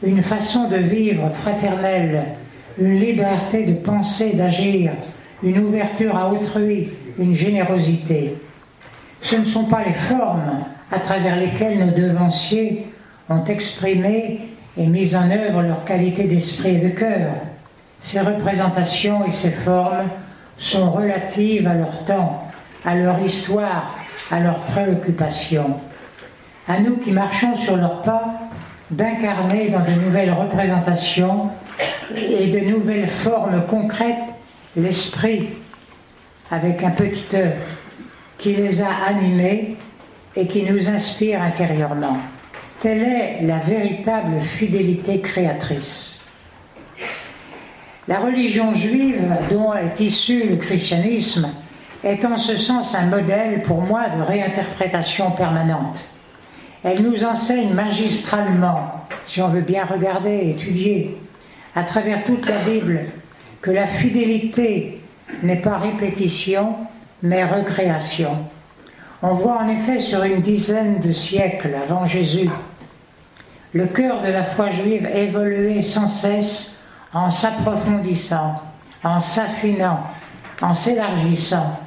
une 0.03 0.23
façon 0.23 0.67
de 0.67 0.77
vivre 0.77 1.29
fraternelle, 1.41 2.23
une 2.79 2.99
liberté 2.99 3.65
de 3.65 3.73
penser, 3.73 4.33
d'agir, 4.33 4.91
une 5.43 5.59
ouverture 5.59 6.15
à 6.15 6.31
autrui, 6.31 6.89
une 7.19 7.35
générosité. 7.35 8.35
Ce 9.21 9.35
ne 9.35 9.45
sont 9.45 9.65
pas 9.65 9.83
les 9.85 9.93
formes 9.93 10.63
à 10.91 10.99
travers 10.99 11.35
lesquelles 11.35 11.79
nos 11.79 11.91
devanciers 11.91 12.87
ont 13.29 13.43
exprimé 13.45 14.39
et 14.77 14.85
mis 14.85 15.15
en 15.15 15.29
œuvre 15.29 15.61
leur 15.61 15.83
qualité 15.85 16.23
d'esprit 16.23 16.75
et 16.75 16.79
de 16.79 16.89
cœur. 16.89 17.33
Ces 18.01 18.19
représentations 18.21 19.25
et 19.25 19.31
ces 19.31 19.51
formes 19.51 20.09
sont 20.57 20.89
relatives 20.89 21.67
à 21.67 21.73
leur 21.73 22.05
temps, 22.05 22.47
à 22.85 22.95
leur 22.95 23.19
histoire, 23.19 23.95
à 24.31 24.39
leurs 24.39 24.59
préoccupations. 24.59 25.77
À 26.67 26.79
nous 26.79 26.97
qui 26.97 27.11
marchons 27.11 27.57
sur 27.57 27.77
leurs 27.77 28.01
pas, 28.01 28.33
d'incarner 28.89 29.69
dans 29.69 29.83
de 29.83 29.99
nouvelles 30.01 30.31
représentations 30.31 31.49
et 32.15 32.47
de 32.47 32.71
nouvelles 32.71 33.09
formes 33.09 33.63
concrètes 33.67 34.15
l'esprit 34.75 35.49
avec 36.51 36.83
un 36.83 36.91
petit 36.91 37.35
œuf 37.35 37.53
qui 38.37 38.55
les 38.55 38.81
a 38.81 38.89
animés 39.07 39.75
et 40.35 40.47
qui 40.47 40.63
nous 40.63 40.87
inspire 40.87 41.41
intérieurement. 41.41 42.17
Telle 42.81 43.03
est 43.03 43.41
la 43.41 43.57
véritable 43.57 44.39
fidélité 44.41 45.19
créatrice. 45.19 46.16
La 48.07 48.19
religion 48.19 48.73
juive 48.73 49.21
dont 49.51 49.73
est 49.73 49.99
issu 49.99 50.47
le 50.47 50.55
christianisme 50.55 51.49
est 52.03 52.23
en 52.23 52.37
ce 52.37 52.55
sens 52.55 52.95
un 52.95 53.07
modèle 53.07 53.63
pour 53.63 53.81
moi 53.81 54.03
de 54.09 54.21
réinterprétation 54.21 55.31
permanente. 55.31 56.05
Elle 56.83 57.01
nous 57.01 57.23
enseigne 57.25 57.73
magistralement, 57.73 58.91
si 59.25 59.41
on 59.41 59.49
veut 59.49 59.61
bien 59.61 59.83
regarder, 59.83 60.55
étudier, 60.57 61.17
à 61.75 61.83
travers 61.83 62.23
toute 62.23 62.47
la 62.47 62.59
Bible, 62.59 63.01
que 63.61 63.71
la 63.71 63.87
fidélité 63.87 65.01
n'est 65.43 65.61
pas 65.61 65.77
répétition, 65.77 66.75
mais 67.21 67.43
recréation. 67.43 68.37
On 69.21 69.33
voit 69.33 69.57
en 69.57 69.69
effet 69.69 69.99
sur 69.99 70.23
une 70.23 70.41
dizaine 70.41 71.01
de 71.01 71.11
siècles 71.11 71.75
avant 71.83 72.05
Jésus 72.05 72.49
le 73.73 73.85
cœur 73.85 74.21
de 74.23 74.31
la 74.31 74.43
foi 74.43 74.71
juive 74.71 75.07
évoluer 75.13 75.83
sans 75.83 76.07
cesse 76.07 76.76
en 77.13 77.31
s'approfondissant, 77.31 78.61
en 79.03 79.21
s'affinant, 79.21 80.03
en 80.61 80.75
s'élargissant 80.75 81.79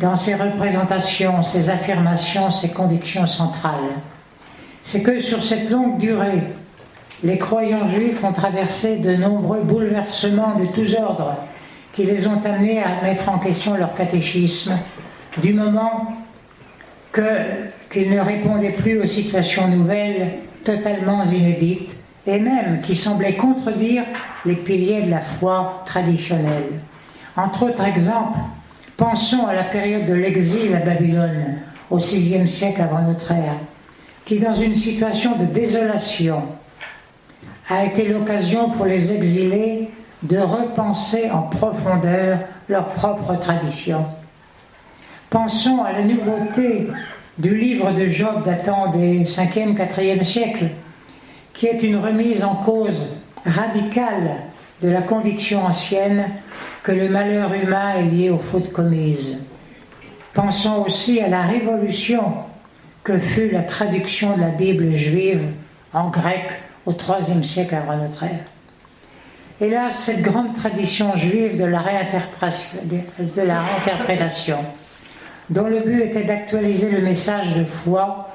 dans 0.00 0.16
ses 0.16 0.34
représentations, 0.34 1.42
ses 1.42 1.70
affirmations, 1.70 2.50
ses 2.50 2.70
convictions 2.70 3.26
centrales. 3.26 4.00
C'est 4.84 5.02
que 5.02 5.20
sur 5.20 5.44
cette 5.44 5.70
longue 5.70 5.98
durée, 5.98 6.42
les 7.22 7.38
croyants 7.38 7.88
juifs 7.88 8.22
ont 8.24 8.32
traversé 8.32 8.96
de 8.96 9.14
nombreux 9.14 9.62
bouleversements 9.62 10.56
de 10.56 10.66
tous 10.66 10.94
ordres 10.96 11.36
qui 11.92 12.04
les 12.04 12.26
ont 12.26 12.40
amenés 12.44 12.82
à 12.82 13.02
mettre 13.02 13.28
en 13.28 13.38
question 13.38 13.74
leur 13.74 13.94
catéchisme, 13.94 14.78
du 15.38 15.52
moment 15.52 16.16
qu'ils 17.12 18.10
ne 18.10 18.20
répondaient 18.20 18.72
plus 18.72 18.98
aux 19.00 19.06
situations 19.06 19.68
nouvelles, 19.68 20.38
totalement 20.64 21.22
inédites, 21.24 21.94
et 22.26 22.38
même 22.38 22.80
qui 22.82 22.96
semblaient 22.96 23.34
contredire 23.34 24.04
les 24.44 24.54
piliers 24.54 25.02
de 25.02 25.10
la 25.10 25.20
foi 25.20 25.82
traditionnelle. 25.86 26.80
Entre 27.36 27.64
autres 27.64 27.84
exemples, 27.84 28.38
pensons 28.96 29.46
à 29.46 29.54
la 29.54 29.64
période 29.64 30.06
de 30.06 30.14
l'exil 30.14 30.74
à 30.74 30.80
Babylone, 30.80 31.58
au 31.90 31.98
VIe 31.98 32.48
siècle 32.48 32.80
avant 32.80 33.02
notre 33.02 33.30
ère, 33.32 33.56
qui 34.24 34.38
dans 34.38 34.54
une 34.54 34.76
situation 34.76 35.36
de 35.36 35.46
désolation 35.46 36.42
a 37.68 37.84
été 37.84 38.08
l'occasion 38.08 38.70
pour 38.70 38.86
les 38.86 39.12
exilés 39.12 39.90
de 40.22 40.38
repenser 40.38 41.30
en 41.30 41.42
profondeur 41.42 42.38
leur 42.68 42.88
propre 42.90 43.34
tradition. 43.40 44.06
Pensons 45.30 45.82
à 45.82 45.92
la 45.92 46.02
nouveauté 46.02 46.88
du 47.38 47.56
livre 47.56 47.90
de 47.92 48.08
Job 48.08 48.44
datant 48.44 48.92
des 48.92 49.24
5e, 49.24 49.74
4e 49.74 50.24
siècles, 50.24 50.68
qui 51.54 51.66
est 51.66 51.82
une 51.82 51.96
remise 51.96 52.44
en 52.44 52.56
cause 52.56 52.98
radicale 53.44 54.36
de 54.82 54.88
la 54.88 55.02
conviction 55.02 55.64
ancienne 55.64 56.24
que 56.82 56.92
le 56.92 57.08
malheur 57.08 57.52
humain 57.54 57.94
est 57.98 58.04
lié 58.04 58.30
aux 58.30 58.38
fautes 58.38 58.72
commises. 58.72 59.38
Pensons 60.34 60.84
aussi 60.86 61.20
à 61.20 61.28
la 61.28 61.42
révolution 61.42 62.34
que 63.04 63.18
fut 63.18 63.50
la 63.50 63.62
traduction 63.62 64.36
de 64.36 64.40
la 64.40 64.48
Bible 64.48 64.92
juive 64.92 65.42
en 65.92 66.08
grec 66.08 66.48
au 66.86 66.92
IIIe 66.92 67.44
siècle 67.44 67.74
avant 67.74 67.96
notre 67.96 68.22
ère. 68.24 68.44
Hélas, 69.60 69.96
cette 69.96 70.22
grande 70.22 70.56
tradition 70.56 71.14
juive 71.16 71.60
de 71.60 71.64
la, 71.64 71.80
réinterprétation, 71.80 74.58
dont 75.50 75.66
le 75.68 75.80
but 75.80 76.00
était 76.00 76.24
d'actualiser 76.24 76.90
le 76.90 77.00
message 77.00 77.54
de 77.54 77.64
foi 77.64 78.30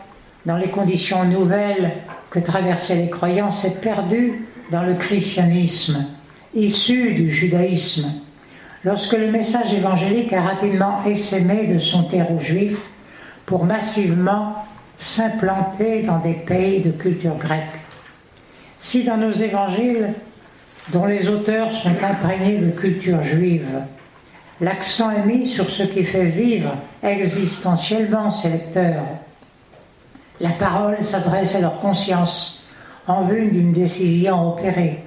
dans 0.46 0.56
les 0.56 0.70
conditions 0.70 1.26
nouvelles 1.26 1.92
que 2.30 2.40
traversaient 2.40 2.96
les 2.96 3.10
croyants, 3.10 3.52
s'est 3.52 3.76
perdue 3.82 4.46
dans 4.72 4.84
le 4.84 4.96
christianisme, 4.96 6.06
issu 6.54 7.14
du 7.14 7.32
judaïsme, 7.32 8.12
lorsque 8.84 9.14
le 9.14 9.32
message 9.32 9.74
évangélique 9.74 10.34
a 10.34 10.42
rapidement 10.42 11.04
essaimé 11.06 11.68
de 11.68 11.80
son 11.80 12.04
terreau 12.04 12.40
juif 12.40 12.78
pour 13.46 13.66
massivement 13.66 14.56
s'implanter 14.98 16.04
dans 16.04 16.20
des 16.20 16.34
pays 16.34 16.82
de 16.82 16.92
culture 16.92 17.36
grecque. 17.36 17.64
Si 18.80 19.04
dans 19.04 19.18
nos 19.18 19.32
évangiles, 19.32 20.14
dont 20.90 21.06
les 21.06 21.28
auteurs 21.28 21.72
sont 21.72 21.96
imprégnés 22.04 22.60
de 22.60 22.72
culture 22.72 23.22
juive, 23.24 23.68
l'accent 24.62 25.12
est 25.12 25.26
mis 25.26 25.48
sur 25.48 25.70
ce 25.70 25.84
qui 25.84 26.04
fait 26.04 26.26
vivre 26.26 26.74
existentiellement 27.04 28.32
ces 28.32 28.50
lecteurs, 28.50 29.04
la 30.40 30.50
parole 30.50 30.98
s'adresse 31.04 31.56
à 31.56 31.62
leur 31.62 31.80
conscience 31.80 32.66
en 33.08 33.26
vue 33.26 33.50
d'une 33.50 33.74
décision 33.74 34.54
opérée. 34.54 35.04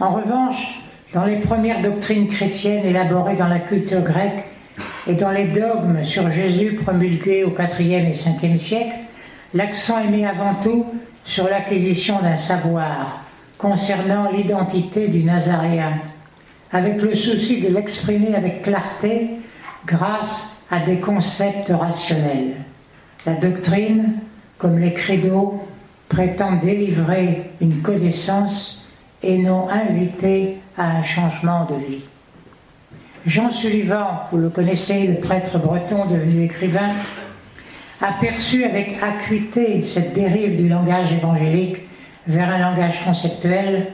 En 0.00 0.10
revanche, 0.10 0.80
dans 1.14 1.24
les 1.24 1.36
premières 1.36 1.80
doctrines 1.80 2.28
chrétiennes 2.28 2.84
élaborées 2.84 3.36
dans 3.36 3.48
la 3.48 3.60
culture 3.60 4.02
grecque 4.02 4.44
et 5.06 5.14
dans 5.14 5.30
les 5.30 5.46
dogmes 5.46 6.04
sur 6.04 6.30
Jésus 6.30 6.80
promulgués 6.82 7.44
au 7.44 7.50
IVe 7.50 7.80
et 7.80 8.48
Ve 8.48 8.58
siècle, 8.58 8.96
l'accent 9.54 10.00
est 10.00 10.08
mis 10.08 10.26
avant 10.26 10.54
tout 10.62 10.86
sur 11.24 11.48
l'acquisition 11.48 12.20
d'un 12.20 12.36
savoir 12.36 13.20
concernant 13.56 14.30
l'identité 14.30 15.08
du 15.08 15.22
Nazaréen, 15.22 15.92
avec 16.72 17.00
le 17.00 17.14
souci 17.14 17.60
de 17.60 17.68
l'exprimer 17.68 18.34
avec 18.34 18.62
clarté 18.62 19.30
grâce 19.86 20.58
à 20.70 20.80
des 20.80 20.98
concepts 20.98 21.70
rationnels. 21.70 22.56
La 23.24 23.34
doctrine, 23.34 24.14
comme 24.58 24.78
les 24.78 24.92
credos, 24.92 25.60
prétend 26.08 26.56
délivrer 26.56 27.50
une 27.60 27.80
connaissance 27.82 28.86
et 29.22 29.38
non 29.38 29.68
inviter 29.68 30.58
à 30.76 30.98
un 30.98 31.02
changement 31.02 31.66
de 31.66 31.74
vie. 31.74 32.04
Jean 33.26 33.50
Sullivan, 33.50 34.26
vous 34.30 34.38
le 34.38 34.50
connaissez, 34.50 35.06
le 35.06 35.14
prêtre 35.14 35.58
breton 35.58 36.04
devenu 36.06 36.44
écrivain, 36.44 36.90
a 38.02 38.12
perçu 38.20 38.64
avec 38.64 38.98
acuité 39.02 39.82
cette 39.82 40.12
dérive 40.12 40.56
du 40.56 40.68
langage 40.68 41.10
évangélique 41.12 41.78
vers 42.26 42.50
un 42.50 42.58
langage 42.58 43.02
conceptuel 43.04 43.86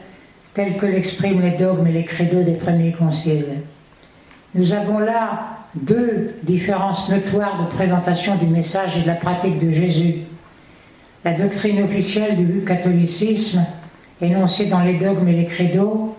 tel 0.53 0.77
que 0.77 0.85
l'expriment 0.85 1.41
les 1.41 1.51
dogmes 1.51 1.87
et 1.87 1.93
les 1.93 2.03
credos 2.03 2.43
des 2.43 2.55
premiers 2.55 2.91
conciles. 2.91 3.61
Nous 4.53 4.73
avons 4.73 4.99
là 4.99 5.59
deux 5.75 6.35
différences 6.43 7.09
notoires 7.09 7.63
de 7.63 7.73
présentation 7.73 8.35
du 8.35 8.47
message 8.47 8.97
et 8.97 9.01
de 9.01 9.07
la 9.07 9.15
pratique 9.15 9.59
de 9.59 9.71
Jésus. 9.71 10.15
La 11.23 11.33
doctrine 11.33 11.83
officielle 11.83 12.35
du 12.35 12.63
catholicisme, 12.63 13.63
énoncée 14.21 14.65
dans 14.65 14.81
les 14.81 14.95
dogmes 14.95 15.27
et 15.27 15.35
les 15.35 15.45
credos, 15.45 16.15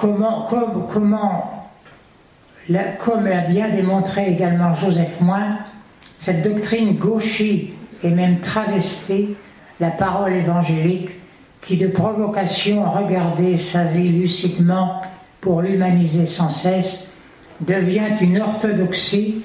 comme, 0.00 0.24
l'a 2.70 3.40
bien 3.48 3.68
démontré 3.68 4.30
également 4.30 4.74
Joseph 4.74 5.20
Moin, 5.20 5.58
cette 6.18 6.42
doctrine 6.42 6.94
gauchie 6.94 7.74
et 8.02 8.08
même 8.08 8.40
travestie 8.40 9.36
la 9.80 9.90
parole 9.90 10.32
évangélique 10.32 11.10
qui 11.60 11.76
de 11.76 11.88
provocation 11.88 12.90
regardait 12.90 13.58
sa 13.58 13.84
vie 13.84 14.08
lucidement 14.08 15.02
pour 15.42 15.60
l'humaniser 15.60 16.24
sans 16.26 16.48
cesse, 16.48 17.08
devient 17.60 18.08
une 18.22 18.40
orthodoxie 18.40 19.42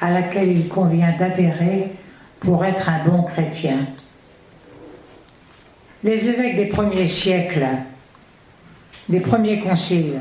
à 0.00 0.10
laquelle 0.10 0.50
il 0.50 0.68
convient 0.68 1.12
d'adhérer 1.18 1.92
pour 2.40 2.64
être 2.64 2.88
un 2.88 3.04
bon 3.04 3.22
chrétien. 3.22 3.78
Les 6.04 6.28
évêques 6.28 6.56
des 6.56 6.66
premiers 6.66 7.08
siècles, 7.08 7.66
des 9.08 9.20
premiers 9.20 9.60
conciles, 9.60 10.20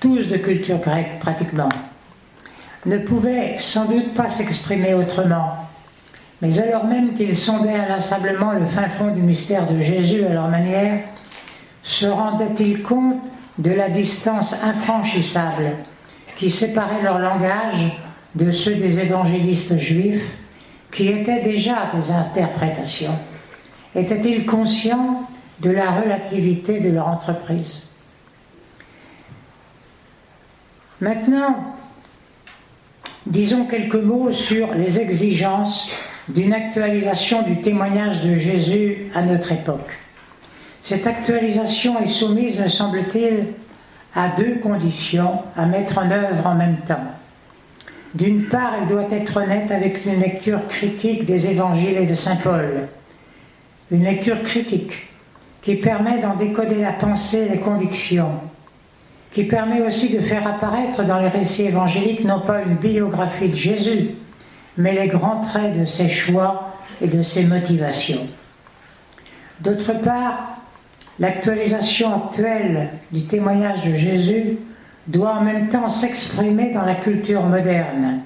tous 0.00 0.24
de 0.28 0.36
culture 0.36 0.78
grecque 0.78 1.18
pratiquement, 1.20 1.68
ne 2.86 2.98
pouvaient 2.98 3.56
sans 3.58 3.86
doute 3.86 4.14
pas 4.14 4.28
s'exprimer 4.28 4.94
autrement. 4.94 5.56
Mais 6.42 6.58
alors 6.58 6.84
même 6.84 7.14
qu'ils 7.14 7.36
sondaient 7.36 7.74
inlassablement 7.74 8.52
le 8.52 8.66
fin 8.66 8.88
fond 8.88 9.14
du 9.14 9.22
mystère 9.22 9.66
de 9.66 9.80
Jésus 9.80 10.24
à 10.26 10.34
leur 10.34 10.48
manière, 10.48 11.00
se 11.82 12.06
rendaient-ils 12.06 12.82
compte 12.82 13.22
de 13.58 13.70
la 13.70 13.88
distance 13.88 14.54
infranchissable 14.62 15.70
qui 16.36 16.50
séparait 16.50 17.02
leur 17.02 17.18
langage 17.18 17.92
de 18.34 18.50
ceux 18.50 18.74
des 18.74 18.98
évangélistes 18.98 19.78
juifs 19.78 20.24
qui 20.94 21.08
étaient 21.08 21.42
déjà 21.42 21.90
des 21.94 22.10
interprétations 22.10 23.18
Étaient-ils 23.94 24.44
conscients 24.44 25.28
de 25.60 25.70
la 25.70 25.90
relativité 25.90 26.80
de 26.80 26.90
leur 26.90 27.08
entreprise? 27.08 27.82
Maintenant, 31.00 31.76
disons 33.26 33.66
quelques 33.66 33.94
mots 33.94 34.32
sur 34.32 34.74
les 34.74 34.98
exigences 34.98 35.88
d'une 36.28 36.52
actualisation 36.52 37.42
du 37.42 37.60
témoignage 37.60 38.22
de 38.22 38.36
Jésus 38.36 39.10
à 39.14 39.22
notre 39.22 39.52
époque. 39.52 39.90
Cette 40.82 41.06
actualisation 41.06 42.00
est 42.00 42.06
soumise, 42.06 42.58
me 42.58 42.68
semble-t-il, 42.68 43.46
à 44.14 44.28
deux 44.36 44.56
conditions 44.62 45.42
à 45.56 45.66
mettre 45.66 45.98
en 45.98 46.10
œuvre 46.10 46.46
en 46.46 46.54
même 46.54 46.78
temps. 46.86 47.13
D'une 48.14 48.44
part, 48.44 48.74
elle 48.80 48.88
doit 48.88 49.08
être 49.10 49.36
honnête 49.36 49.72
avec 49.72 50.06
une 50.06 50.20
lecture 50.20 50.66
critique 50.68 51.24
des 51.24 51.48
évangiles 51.48 51.98
et 51.98 52.06
de 52.06 52.14
Saint 52.14 52.36
Paul. 52.36 52.88
Une 53.90 54.04
lecture 54.04 54.40
critique 54.44 55.08
qui 55.62 55.76
permet 55.76 56.20
d'en 56.20 56.36
décoder 56.36 56.80
la 56.80 56.92
pensée 56.92 57.38
et 57.38 57.48
les 57.48 57.58
convictions, 57.58 58.38
qui 59.32 59.44
permet 59.44 59.82
aussi 59.82 60.10
de 60.10 60.20
faire 60.20 60.46
apparaître 60.46 61.02
dans 61.02 61.18
les 61.18 61.28
récits 61.28 61.64
évangéliques 61.64 62.24
non 62.24 62.40
pas 62.40 62.62
une 62.62 62.76
biographie 62.76 63.48
de 63.48 63.56
Jésus, 63.56 64.10
mais 64.76 64.94
les 64.94 65.08
grands 65.08 65.44
traits 65.46 65.80
de 65.80 65.86
ses 65.86 66.08
choix 66.08 66.72
et 67.00 67.08
de 67.08 67.22
ses 67.22 67.44
motivations. 67.44 68.28
D'autre 69.60 69.92
part, 70.04 70.58
l'actualisation 71.18 72.26
actuelle 72.26 72.90
du 73.10 73.24
témoignage 73.24 73.84
de 73.84 73.96
Jésus 73.96 74.58
doit 75.06 75.34
en 75.34 75.42
même 75.42 75.68
temps 75.68 75.88
s'exprimer 75.88 76.72
dans 76.72 76.82
la 76.82 76.94
culture 76.94 77.42
moderne, 77.42 78.20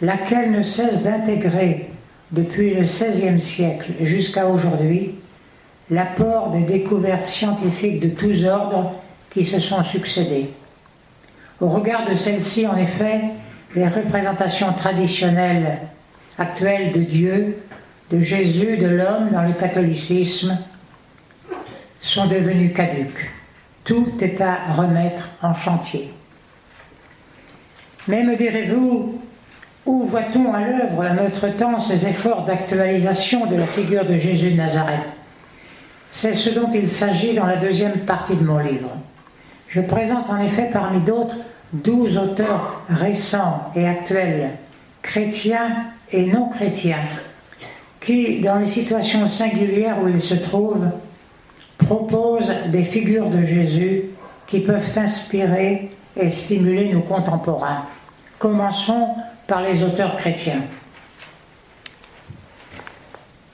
laquelle 0.00 0.50
ne 0.50 0.62
cesse 0.62 1.02
d'intégrer 1.02 1.90
depuis 2.32 2.74
le 2.74 2.82
XVIe 2.82 3.40
siècle 3.40 3.92
jusqu'à 4.00 4.46
aujourd'hui 4.46 5.14
l'apport 5.90 6.50
des 6.50 6.62
découvertes 6.62 7.26
scientifiques 7.26 8.00
de 8.00 8.08
tous 8.08 8.44
ordres 8.44 8.94
qui 9.30 9.44
se 9.44 9.60
sont 9.60 9.84
succédés. 9.84 10.50
Au 11.60 11.68
regard 11.68 12.08
de 12.08 12.16
celles-ci, 12.16 12.66
en 12.66 12.76
effet, 12.76 13.20
les 13.74 13.86
représentations 13.86 14.72
traditionnelles 14.72 15.78
actuelles 16.38 16.92
de 16.92 17.00
Dieu, 17.00 17.58
de 18.10 18.22
Jésus, 18.22 18.76
de 18.78 18.86
l'homme 18.86 19.30
dans 19.30 19.42
le 19.42 19.52
catholicisme 19.52 20.58
sont 22.00 22.26
devenues 22.26 22.72
caduques. 22.72 23.30
Tout 23.84 24.12
est 24.20 24.40
à 24.40 24.58
remettre 24.76 25.28
en 25.42 25.54
chantier. 25.54 26.12
Mais 28.08 28.24
me 28.24 28.36
direz-vous, 28.36 29.18
où 29.86 30.04
voit-on 30.06 30.52
à 30.52 30.60
l'œuvre 30.60 31.02
à 31.02 31.14
notre 31.14 31.48
temps 31.48 31.80
ces 31.80 32.06
efforts 32.06 32.44
d'actualisation 32.44 33.46
de 33.46 33.56
la 33.56 33.66
figure 33.66 34.04
de 34.04 34.16
Jésus 34.16 34.52
de 34.52 34.56
Nazareth? 34.56 35.06
C'est 36.12 36.34
ce 36.34 36.50
dont 36.50 36.70
il 36.72 36.88
s'agit 36.88 37.34
dans 37.34 37.46
la 37.46 37.56
deuxième 37.56 38.00
partie 38.00 38.36
de 38.36 38.44
mon 38.44 38.58
livre. 38.58 38.90
Je 39.68 39.80
présente 39.80 40.28
en 40.28 40.38
effet 40.38 40.68
parmi 40.72 41.00
d'autres 41.00 41.36
douze 41.72 42.18
auteurs 42.18 42.82
récents 42.88 43.72
et 43.74 43.88
actuels, 43.88 44.50
chrétiens 45.00 45.86
et 46.10 46.26
non 46.26 46.50
chrétiens, 46.50 47.04
qui, 48.00 48.40
dans 48.42 48.58
les 48.58 48.66
situations 48.66 49.28
singulières 49.28 50.02
où 50.02 50.08
ils 50.08 50.20
se 50.20 50.34
trouvent, 50.34 50.90
proposent 51.84 52.52
des 52.68 52.84
figures 52.84 53.30
de 53.30 53.44
Jésus 53.44 54.04
qui 54.46 54.60
peuvent 54.60 54.96
inspirer 54.96 55.90
et 56.16 56.30
stimuler 56.30 56.92
nos 56.92 57.00
contemporains. 57.00 57.86
Commençons 58.38 59.08
par 59.46 59.62
les 59.62 59.82
auteurs 59.82 60.16
chrétiens. 60.16 60.62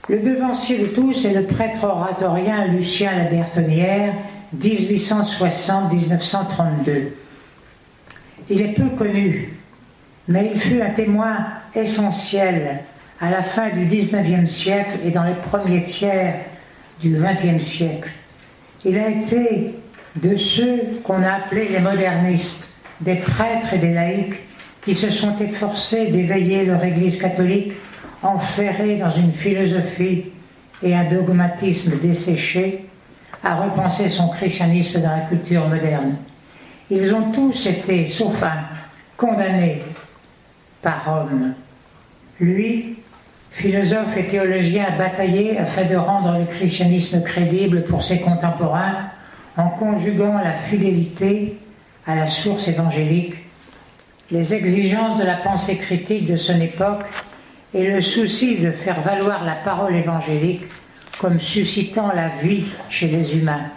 Le 0.09 0.19
devancier 0.21 0.79
de 0.79 0.87
tous 0.87 1.25
est 1.25 1.35
le 1.35 1.45
prêtre 1.45 1.85
oratorien 1.85 2.67
Lucien 2.69 3.17
Labertonnière, 3.17 4.14
1860-1932. 4.57 7.12
Il 8.49 8.62
est 8.62 8.73
peu 8.73 8.88
connu, 8.97 9.59
mais 10.27 10.51
il 10.55 10.61
fut 10.61 10.81
un 10.81 10.88
témoin 10.91 11.47
essentiel 11.75 12.81
à 13.21 13.31
la 13.31 13.43
fin 13.43 13.69
du 13.69 13.85
XIXe 13.85 14.51
siècle 14.51 15.01
et 15.05 15.11
dans 15.11 15.25
les 15.25 15.35
premiers 15.35 15.85
tiers 15.85 16.37
du 17.01 17.17
XXe 17.17 17.65
siècle. 17.65 18.11
Il 18.85 18.99
a 18.99 19.09
été 19.09 19.75
de 20.17 20.37
ceux 20.37 21.01
qu'on 21.05 21.23
a 21.23 21.33
appelés 21.33 21.69
les 21.69 21.81
modernistes, 21.81 22.69
des 23.01 23.17
prêtres 23.17 23.75
et 23.75 23.79
des 23.79 23.95
laïcs 23.95 24.35
qui 24.83 24.95
se 24.95 25.11
sont 25.11 25.37
efforcés 25.39 26.07
d'éveiller 26.07 26.65
leur 26.65 26.83
Église 26.83 27.21
catholique 27.21 27.73
enferrée 28.23 28.97
dans 28.97 29.11
une 29.11 29.33
philosophie 29.33 30.27
et 30.83 30.95
un 30.95 31.05
dogmatisme 31.05 31.99
desséché, 32.01 32.85
à 33.45 33.57
repenser 33.57 34.09
son 34.09 34.29
christianisme 34.29 35.01
dans 35.01 35.11
la 35.11 35.21
culture 35.23 35.69
moderne. 35.69 36.17
Ils 36.91 37.13
ont 37.15 37.31
tous 37.33 37.67
été, 37.67 38.09
sauf 38.09 38.43
un, 38.43 38.65
condamnés 39.17 39.83
par 40.83 41.05
Rome. 41.05 41.55
Lui, 42.41 42.98
philosophe 43.59 44.16
et 44.16 44.29
théologien, 44.29 44.87
a 44.87 44.97
bataillé 44.97 45.59
afin 45.59 45.85
de 45.85 45.97
rendre 45.97 46.38
le 46.38 46.44
christianisme 46.44 47.23
crédible 47.23 47.83
pour 47.85 48.05
ses 48.05 48.21
contemporains 48.21 49.11
en 49.57 49.68
conjuguant 49.71 50.38
la 50.38 50.53
fidélité 50.53 51.59
à 52.07 52.14
la 52.14 52.27
source 52.27 52.68
évangélique, 52.68 53.35
les 54.31 54.55
exigences 54.55 55.18
de 55.18 55.25
la 55.25 55.38
pensée 55.38 55.77
critique 55.77 56.31
de 56.31 56.37
son 56.37 56.61
époque 56.61 57.03
et 57.75 57.90
le 57.90 58.01
souci 58.01 58.59
de 58.59 58.71
faire 58.71 59.01
valoir 59.01 59.44
la 59.44 59.57
parole 59.57 59.97
évangélique 59.97 60.62
comme 61.18 61.40
suscitant 61.40 62.12
la 62.14 62.29
vie 62.40 62.64
chez 62.90 63.09
les 63.09 63.37
humains. 63.37 63.73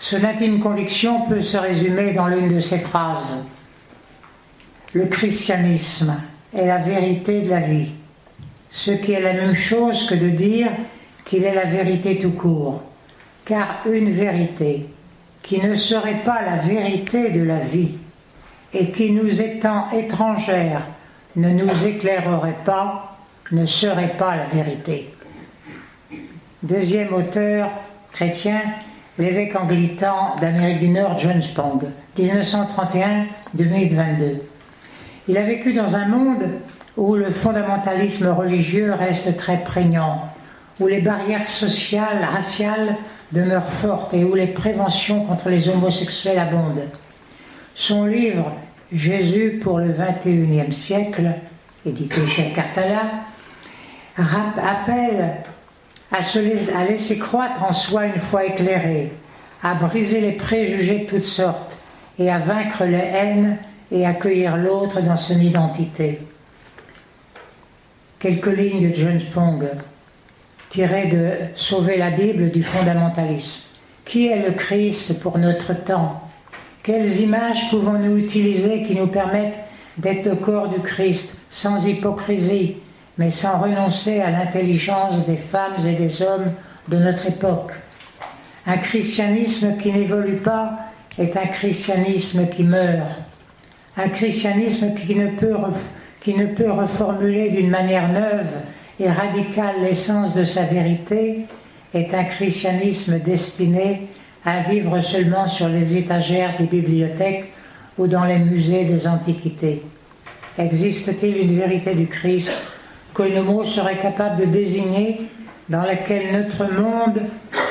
Son 0.00 0.24
intime 0.24 0.58
conviction 0.58 1.22
peut 1.28 1.42
se 1.42 1.56
résumer 1.56 2.12
dans 2.12 2.26
l'une 2.26 2.56
de 2.56 2.60
ces 2.60 2.80
phrases. 2.80 3.46
Le 4.92 5.06
christianisme 5.06 6.16
est 6.56 6.66
la 6.66 6.78
vérité 6.78 7.42
de 7.42 7.50
la 7.50 7.60
vie, 7.60 7.92
ce 8.70 8.90
qui 8.90 9.12
est 9.12 9.20
la 9.20 9.32
même 9.32 9.56
chose 9.56 10.06
que 10.08 10.14
de 10.14 10.28
dire 10.30 10.68
qu'il 11.24 11.44
est 11.44 11.54
la 11.54 11.64
vérité 11.64 12.18
tout 12.18 12.32
court, 12.32 12.82
car 13.44 13.80
une 13.90 14.12
vérité 14.12 14.86
qui 15.42 15.60
ne 15.60 15.74
serait 15.74 16.22
pas 16.24 16.42
la 16.42 16.56
vérité 16.56 17.30
de 17.30 17.42
la 17.42 17.58
vie 17.58 17.94
et 18.72 18.90
qui 18.90 19.12
nous 19.12 19.40
étant 19.40 19.90
étrangère 19.90 20.82
ne 21.36 21.50
nous 21.50 21.86
éclairerait 21.86 22.58
pas, 22.64 23.16
ne 23.52 23.66
serait 23.66 24.14
pas 24.18 24.36
la 24.36 24.46
vérité. 24.46 25.12
Deuxième 26.62 27.12
auteur 27.12 27.70
chrétien, 28.10 28.60
l'évêque 29.18 29.54
anglican 29.54 30.34
d'Amérique 30.40 30.80
du 30.80 30.88
Nord, 30.88 31.18
John 31.18 31.42
Spong, 31.42 31.84
1931-2022. 32.18 33.26
Il 35.28 35.36
a 35.36 35.42
vécu 35.42 35.74
dans 35.74 35.94
un 35.94 36.08
monde 36.08 36.60
où 36.96 37.14
le 37.14 37.30
fondamentalisme 37.30 38.28
religieux 38.28 38.92
reste 38.92 39.36
très 39.36 39.58
prégnant, 39.58 40.28
où 40.80 40.86
les 40.86 41.00
barrières 41.00 41.48
sociales, 41.48 42.26
raciales 42.30 42.96
demeurent 43.32 43.72
fortes 43.80 44.14
et 44.14 44.24
où 44.24 44.34
les 44.34 44.46
préventions 44.46 45.24
contre 45.24 45.48
les 45.48 45.68
homosexuels 45.68 46.38
abondent. 46.38 46.88
Son 47.74 48.06
livre 48.06 48.52
Jésus 48.92 49.60
pour 49.62 49.78
le 49.78 49.92
XXIe 49.92 50.72
siècle, 50.72 51.30
édité 51.84 52.26
chez 52.28 52.52
Cartala, 52.52 53.02
appelle 54.16 55.34
à, 56.12 56.22
se 56.22 56.38
laisser 56.38 57.18
croître 57.18 57.62
en 57.62 57.72
soi 57.72 58.06
une 58.06 58.20
foi 58.20 58.46
éclairée, 58.46 59.12
à 59.62 59.74
briser 59.74 60.20
les 60.20 60.32
préjugés 60.32 61.00
de 61.00 61.04
toutes 61.06 61.24
sortes 61.24 61.76
et 62.18 62.30
à 62.30 62.38
vaincre 62.38 62.84
les 62.84 62.96
haines 62.96 63.56
et 63.90 64.06
accueillir 64.06 64.56
l'autre 64.56 65.00
dans 65.00 65.18
son 65.18 65.38
identité. 65.38 66.20
Quelques 68.26 68.58
lignes 68.58 68.90
de 68.90 68.92
John 68.92 69.20
Spong 69.20 69.68
tirées 70.70 71.06
de 71.06 71.30
Sauver 71.54 71.96
la 71.96 72.10
Bible 72.10 72.50
du 72.50 72.64
fondamentalisme. 72.64 73.60
Qui 74.04 74.26
est 74.26 74.44
le 74.44 74.50
Christ 74.50 75.20
pour 75.20 75.38
notre 75.38 75.74
temps? 75.84 76.22
Quelles 76.82 77.20
images 77.20 77.70
pouvons-nous 77.70 78.16
utiliser 78.16 78.82
qui 78.82 78.96
nous 78.96 79.06
permettent 79.06 79.54
d'être 79.96 80.24
le 80.24 80.34
corps 80.34 80.70
du 80.70 80.80
Christ 80.80 81.36
sans 81.52 81.86
hypocrisie, 81.86 82.78
mais 83.16 83.30
sans 83.30 83.60
renoncer 83.60 84.20
à 84.20 84.32
l'intelligence 84.32 85.24
des 85.24 85.36
femmes 85.36 85.86
et 85.86 85.92
des 85.92 86.20
hommes 86.20 86.50
de 86.88 86.96
notre 86.96 87.26
époque? 87.26 87.74
Un 88.66 88.78
christianisme 88.78 89.76
qui 89.76 89.92
n'évolue 89.92 90.38
pas 90.38 90.80
est 91.16 91.36
un 91.36 91.46
christianisme 91.46 92.48
qui 92.48 92.64
meurt. 92.64 93.22
Un 93.96 94.08
christianisme 94.08 94.94
qui 94.94 95.14
ne 95.14 95.28
peut 95.28 95.54
qui 96.26 96.34
ne 96.34 96.46
peut 96.46 96.72
reformuler 96.72 97.50
d'une 97.50 97.70
manière 97.70 98.08
neuve 98.08 98.48
et 98.98 99.08
radicale 99.08 99.76
l'essence 99.80 100.34
de 100.34 100.44
sa 100.44 100.64
vérité, 100.64 101.46
est 101.94 102.12
un 102.12 102.24
christianisme 102.24 103.20
destiné 103.20 104.08
à 104.44 104.58
vivre 104.58 105.00
seulement 105.02 105.46
sur 105.46 105.68
les 105.68 105.96
étagères 105.96 106.56
des 106.58 106.64
bibliothèques 106.64 107.52
ou 107.96 108.08
dans 108.08 108.24
les 108.24 108.40
musées 108.40 108.86
des 108.86 109.06
antiquités. 109.06 109.82
Existe-t-il 110.58 111.42
une 111.42 111.56
vérité 111.60 111.94
du 111.94 112.08
Christ 112.08 112.50
que 113.14 113.22
nos 113.22 113.44
mots 113.44 113.64
seraient 113.64 113.98
capables 113.98 114.40
de 114.40 114.46
désigner, 114.46 115.20
dans 115.68 115.82
laquelle 115.82 116.32
notre 116.32 116.64
monde 116.72 117.22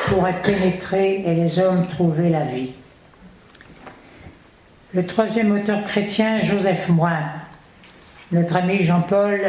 pourrait 0.08 0.42
pénétrer 0.42 1.24
et 1.26 1.34
les 1.34 1.60
hommes 1.60 1.88
trouver 1.88 2.30
la 2.30 2.46
vie? 2.46 2.72
Le 4.94 5.06
troisième 5.06 5.52
auteur 5.52 5.84
chrétien, 5.84 6.42
Joseph 6.42 6.88
Moine, 6.88 7.32
notre 8.32 8.56
ami 8.56 8.84
Jean-Paul 8.84 9.40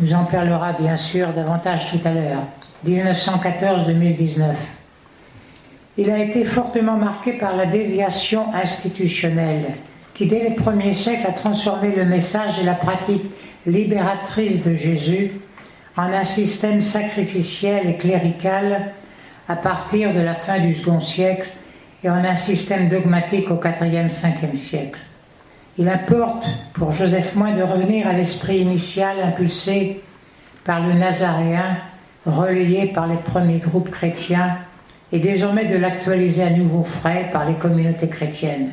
nous 0.00 0.12
en 0.12 0.24
parlera 0.24 0.72
bien 0.72 0.96
sûr 0.96 1.28
davantage 1.28 1.90
tout 1.90 2.00
à 2.04 2.10
l'heure. 2.10 2.42
1914-2019. 2.86 4.44
Il 5.98 6.10
a 6.10 6.18
été 6.18 6.44
fortement 6.44 6.96
marqué 6.96 7.32
par 7.32 7.56
la 7.56 7.66
déviation 7.66 8.54
institutionnelle 8.54 9.74
qui, 10.12 10.26
dès 10.26 10.48
les 10.48 10.54
premiers 10.54 10.94
siècles, 10.94 11.26
a 11.26 11.32
transformé 11.32 11.94
le 11.96 12.04
message 12.04 12.58
et 12.60 12.64
la 12.64 12.74
pratique 12.74 13.24
libératrice 13.64 14.62
de 14.64 14.76
Jésus 14.76 15.30
en 15.96 16.12
un 16.12 16.24
système 16.24 16.82
sacrificiel 16.82 17.88
et 17.88 17.96
clérical 17.96 18.92
à 19.48 19.56
partir 19.56 20.12
de 20.12 20.20
la 20.20 20.34
fin 20.34 20.60
du 20.60 20.74
second 20.74 21.00
siècle 21.00 21.48
et 22.04 22.10
en 22.10 22.24
un 22.24 22.36
système 22.36 22.88
dogmatique 22.88 23.50
au 23.50 23.56
IVe, 23.56 24.10
Ve 24.10 24.58
siècle. 24.58 25.00
Il 25.78 25.88
importe 25.88 26.46
pour 26.72 26.92
Joseph 26.92 27.34
Moins 27.34 27.54
de 27.54 27.62
revenir 27.62 28.06
à 28.06 28.14
l'esprit 28.14 28.58
initial 28.58 29.16
impulsé 29.22 30.02
par 30.64 30.80
le 30.80 30.94
Nazaréen, 30.94 31.76
relayé 32.24 32.86
par 32.86 33.06
les 33.06 33.16
premiers 33.16 33.58
groupes 33.58 33.90
chrétiens, 33.90 34.56
et 35.12 35.18
désormais 35.18 35.66
de 35.66 35.76
l'actualiser 35.76 36.42
à 36.42 36.50
nouveau 36.50 36.82
frais 36.82 37.28
par 37.32 37.46
les 37.46 37.54
communautés 37.54 38.08
chrétiennes. 38.08 38.70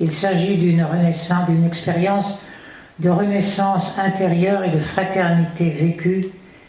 Il 0.00 0.12
s'agit 0.12 0.56
d'une 0.56 0.84
renaissance, 0.84 1.48
d'une 1.48 1.66
expérience 1.66 2.40
de 3.00 3.10
renaissance 3.10 3.98
intérieure 3.98 4.64
et 4.64 4.70
de 4.70 4.78
fraternité 4.78 5.70
vécue 5.70 6.26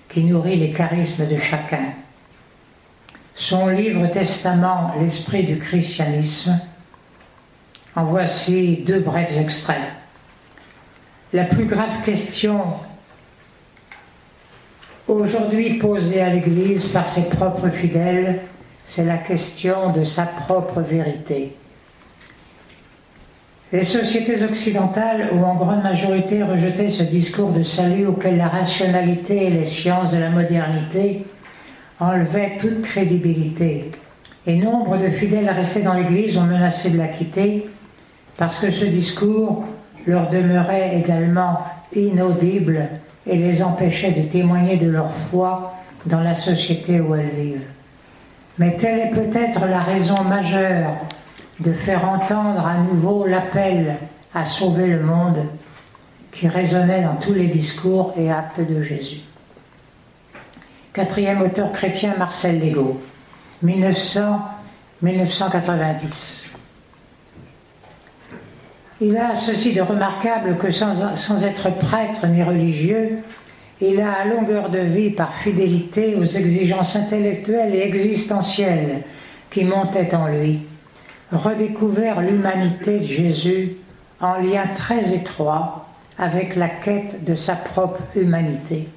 qui 0.10 0.24
nourrit 0.24 0.58
les 0.58 0.72
charismes 0.72 1.28
de 1.28 1.38
chacun. 1.38 1.94
Son 3.36 3.68
livre 3.68 4.08
Testament, 4.08 4.94
l'esprit 5.00 5.44
du 5.44 5.58
christianisme, 5.58 6.60
en 8.00 8.06
voici 8.06 8.84
deux 8.88 9.00
brefs 9.00 9.38
extraits. 9.38 9.92
La 11.34 11.44
plus 11.44 11.66
grave 11.66 12.02
question 12.06 12.62
aujourd'hui 15.08 15.74
posée 15.74 16.22
à 16.22 16.30
l'Église 16.30 16.88
par 16.88 17.10
ses 17.10 17.24
propres 17.24 17.70
fidèles, 17.70 18.40
c'est 18.88 19.04
la 19.04 19.18
question 19.18 19.92
de 19.92 20.06
sa 20.06 20.24
propre 20.24 20.80
vérité. 20.80 21.56
Les 23.74 23.84
sociétés 23.84 24.44
occidentales 24.44 25.30
ont 25.34 25.44
en 25.44 25.56
grande 25.56 25.84
majorité 25.84 26.42
rejeté 26.42 26.90
ce 26.90 27.04
discours 27.04 27.52
de 27.52 27.64
salut 27.64 28.08
auquel 28.08 28.38
la 28.38 28.48
rationalité 28.48 29.48
et 29.48 29.50
les 29.50 29.66
sciences 29.66 30.12
de 30.12 30.18
la 30.18 30.30
modernité 30.30 31.26
enlevaient 32.00 32.58
toute 32.62 32.82
crédibilité. 32.82 33.92
Et 34.48 34.56
nombre 34.56 34.98
de 34.98 35.10
fidèles 35.10 35.50
restés 35.50 35.82
dans 35.82 35.94
l'Église 35.94 36.38
ont 36.38 36.46
menacé 36.46 36.92
de 36.92 36.98
la 36.98 37.10
quitter 37.10 37.68
parce 38.40 38.60
que 38.62 38.72
ce 38.72 38.86
discours 38.86 39.66
leur 40.08 40.30
demeurait 40.30 40.98
également 40.98 41.60
inaudible 41.94 42.88
et 43.28 43.36
les 43.36 43.62
empêchait 43.62 44.12
de 44.12 44.22
témoigner 44.22 44.78
de 44.78 44.90
leur 44.90 45.12
foi 45.30 45.74
dans 46.06 46.22
la 46.22 46.34
société 46.34 47.02
où 47.02 47.14
elles 47.16 47.36
vivent. 47.36 47.68
Mais 48.58 48.78
telle 48.78 49.00
est 49.00 49.12
peut-être 49.12 49.66
la 49.66 49.82
raison 49.82 50.24
majeure 50.24 50.94
de 51.60 51.74
faire 51.74 52.08
entendre 52.08 52.66
à 52.66 52.78
nouveau 52.78 53.28
l'appel 53.28 53.98
à 54.34 54.46
sauver 54.46 54.88
le 54.88 55.02
monde 55.02 55.44
qui 56.32 56.48
résonnait 56.48 57.02
dans 57.02 57.16
tous 57.16 57.34
les 57.34 57.48
discours 57.48 58.14
et 58.18 58.32
actes 58.32 58.62
de 58.62 58.82
Jésus. 58.82 59.20
Quatrième 60.94 61.42
auteur 61.42 61.74
chrétien, 61.74 62.14
Marcel 62.18 62.62
Legault, 62.62 63.02
1900-1990. 63.66 66.49
Il 69.02 69.16
a 69.16 69.36
ceci 69.36 69.74
de 69.74 69.82
remarquable 69.82 70.58
que 70.58 70.72
sans, 70.72 71.44
être 71.44 71.74
prêtre 71.78 72.28
ni 72.28 72.44
religieux, 72.44 73.20
il 73.80 74.02
a 74.02 74.12
à 74.12 74.26
longueur 74.26 74.70
de 74.70 74.80
vie, 74.80 75.10
par 75.10 75.34
fidélité 75.36 76.16
aux 76.16 76.26
exigences 76.26 76.98
intellectuelles 76.98 77.74
et 77.76 77.84
existentielles 77.84 79.04
qui 79.50 79.64
montaient 79.64 80.14
en 80.14 80.28
lui, 80.28 80.60
redécouvert 81.32 82.20
l'humanité 82.20 83.00
de 83.00 83.08
Jésus 83.08 83.78
en 84.20 84.34
lien 84.34 84.64
très 84.76 85.14
étroit 85.14 85.88
avec 86.18 86.58
la 86.58 86.68
quête 86.68 87.24
de 87.24 87.36
sa 87.36 87.56
propre 87.56 88.02
humanité. 88.18 88.90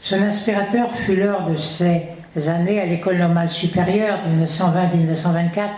Son 0.00 0.22
inspirateur 0.22 0.90
fut 0.94 1.16
lors 1.16 1.50
de 1.50 1.56
ces 1.56 2.48
années 2.48 2.80
à 2.80 2.86
l'école 2.86 3.18
normale 3.18 3.50
supérieure 3.50 4.20
1920-1924 4.40 5.68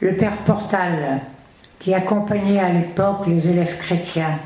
le 0.00 0.14
père 0.14 0.36
Portal, 0.46 1.20
qui 1.78 1.94
accompagnait 1.94 2.60
à 2.60 2.70
l'époque 2.70 3.26
les 3.26 3.48
élèves 3.48 3.76
chrétiens. 3.78 4.38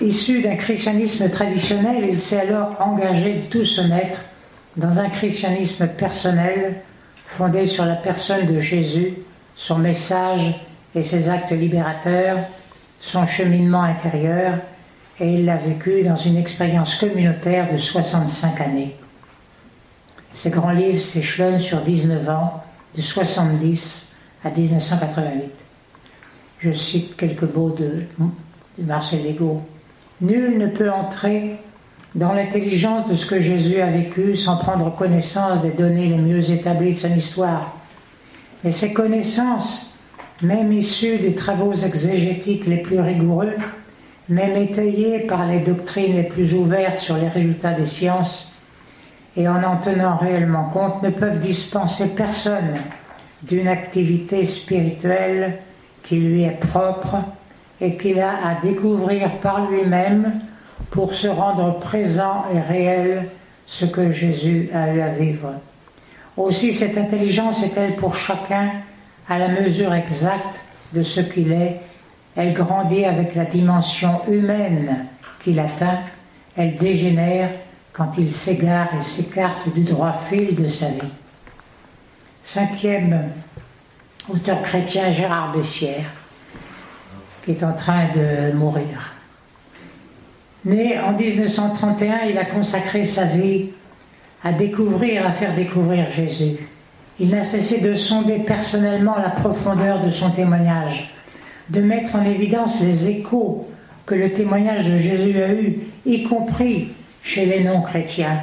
Issu 0.00 0.42
d'un 0.42 0.56
christianisme 0.56 1.28
traditionnel, 1.30 2.04
il 2.08 2.18
s'est 2.18 2.40
alors 2.40 2.76
engagé 2.80 3.34
de 3.34 3.40
tout 3.50 3.64
son 3.64 3.90
être 3.92 4.20
dans 4.76 4.98
un 4.98 5.10
christianisme 5.10 5.86
personnel 5.86 6.76
fondé 7.36 7.66
sur 7.66 7.84
la 7.84 7.94
personne 7.94 8.46
de 8.46 8.60
Jésus, 8.60 9.14
son 9.54 9.78
message 9.78 10.54
et 10.94 11.02
ses 11.02 11.28
actes 11.28 11.52
libérateurs, 11.52 12.38
son 13.00 13.26
cheminement 13.26 13.82
intérieur, 13.82 14.54
et 15.20 15.34
il 15.34 15.44
l'a 15.44 15.56
vécu 15.56 16.02
dans 16.02 16.16
une 16.16 16.38
expérience 16.38 16.96
communautaire 16.96 17.70
de 17.72 17.78
65 17.78 18.60
années. 18.62 18.96
Ces 20.32 20.50
grands 20.50 20.72
livres 20.72 21.00
s'échelonnent 21.00 21.60
sur 21.60 21.82
19 21.82 22.28
ans, 22.30 22.62
de 22.96 23.02
70 23.02 24.01
à 24.44 24.50
1988. 24.50 25.50
Je 26.60 26.72
cite 26.72 27.16
quelques 27.16 27.54
mots 27.54 27.70
de, 27.70 28.02
Marcel 28.78 29.24
Legault. 29.24 29.62
Nul 30.20 30.58
ne 30.58 30.68
peut 30.68 30.90
entrer 30.90 31.56
dans 32.14 32.32
l'intelligence 32.32 33.08
de 33.08 33.16
ce 33.16 33.26
que 33.26 33.40
Jésus 33.40 33.80
a 33.80 33.90
vécu 33.90 34.36
sans 34.36 34.56
prendre 34.56 34.94
connaissance 34.94 35.62
des 35.62 35.72
données 35.72 36.06
les 36.06 36.16
mieux 36.16 36.50
établies 36.50 36.94
de 36.94 36.98
son 36.98 37.14
histoire. 37.14 37.76
Mais 38.64 38.72
ces 38.72 38.92
connaissances, 38.92 39.98
même 40.42 40.72
issues 40.72 41.18
des 41.18 41.34
travaux 41.34 41.72
exégétiques 41.72 42.66
les 42.66 42.78
plus 42.78 43.00
rigoureux, 43.00 43.54
même 44.28 44.56
étayés 44.56 45.20
par 45.20 45.46
les 45.46 45.60
doctrines 45.60 46.16
les 46.16 46.22
plus 46.22 46.54
ouvertes 46.54 47.00
sur 47.00 47.16
les 47.16 47.28
résultats 47.28 47.72
des 47.72 47.86
sciences, 47.86 48.54
et 49.36 49.48
en 49.48 49.62
en 49.64 49.76
tenant 49.78 50.16
réellement 50.16 50.64
compte, 50.64 51.02
ne 51.02 51.10
peuvent 51.10 51.40
dispenser 51.40 52.08
personne 52.08 52.78
d'une 53.42 53.68
activité 53.68 54.46
spirituelle 54.46 55.58
qui 56.02 56.16
lui 56.16 56.42
est 56.42 56.58
propre 56.60 57.16
et 57.80 57.96
qu'il 57.96 58.20
a 58.20 58.30
à 58.30 58.60
découvrir 58.62 59.30
par 59.38 59.70
lui-même 59.70 60.40
pour 60.90 61.14
se 61.14 61.26
rendre 61.26 61.78
présent 61.78 62.44
et 62.54 62.60
réel 62.60 63.28
ce 63.66 63.84
que 63.84 64.12
Jésus 64.12 64.70
a 64.74 64.92
eu 64.94 65.00
à 65.00 65.08
vivre. 65.08 65.52
Aussi 66.36 66.72
cette 66.72 66.96
intelligence 66.96 67.62
est-elle 67.62 67.96
pour 67.96 68.16
chacun 68.16 68.70
à 69.28 69.38
la 69.38 69.48
mesure 69.48 69.92
exacte 69.94 70.60
de 70.92 71.02
ce 71.02 71.20
qu'il 71.20 71.52
est. 71.52 71.80
Elle 72.36 72.52
grandit 72.52 73.04
avec 73.04 73.34
la 73.34 73.44
dimension 73.44 74.20
humaine 74.28 75.06
qu'il 75.42 75.58
atteint. 75.58 76.00
Elle 76.56 76.76
dégénère 76.76 77.50
quand 77.92 78.12
il 78.18 78.32
s'égare 78.32 78.88
et 78.98 79.02
s'écarte 79.02 79.72
du 79.74 79.82
droit 79.82 80.20
fil 80.28 80.54
de 80.54 80.68
sa 80.68 80.88
vie. 80.88 81.12
Cinquième 82.44 83.30
auteur 84.28 84.62
chrétien, 84.62 85.12
Gérard 85.12 85.52
Bessières, 85.52 86.10
qui 87.44 87.52
est 87.52 87.62
en 87.62 87.72
train 87.72 88.08
de 88.14 88.52
mourir. 88.52 89.14
Né 90.64 90.98
en 90.98 91.12
1931, 91.12 92.24
il 92.30 92.38
a 92.38 92.44
consacré 92.44 93.04
sa 93.06 93.24
vie 93.24 93.70
à 94.42 94.52
découvrir, 94.52 95.24
à 95.24 95.32
faire 95.32 95.54
découvrir 95.54 96.10
Jésus. 96.10 96.68
Il 97.20 97.30
n'a 97.30 97.44
cessé 97.44 97.80
de 97.80 97.96
sonder 97.96 98.40
personnellement 98.40 99.16
la 99.18 99.30
profondeur 99.30 100.04
de 100.04 100.10
son 100.10 100.30
témoignage, 100.30 101.14
de 101.68 101.80
mettre 101.80 102.16
en 102.16 102.24
évidence 102.24 102.80
les 102.80 103.08
échos 103.08 103.68
que 104.04 104.16
le 104.16 104.32
témoignage 104.32 104.86
de 104.86 104.98
Jésus 104.98 105.40
a 105.42 105.52
eu, 105.52 105.78
y 106.04 106.24
compris 106.24 106.88
chez 107.22 107.46
les 107.46 107.62
non-chrétiens. 107.62 108.42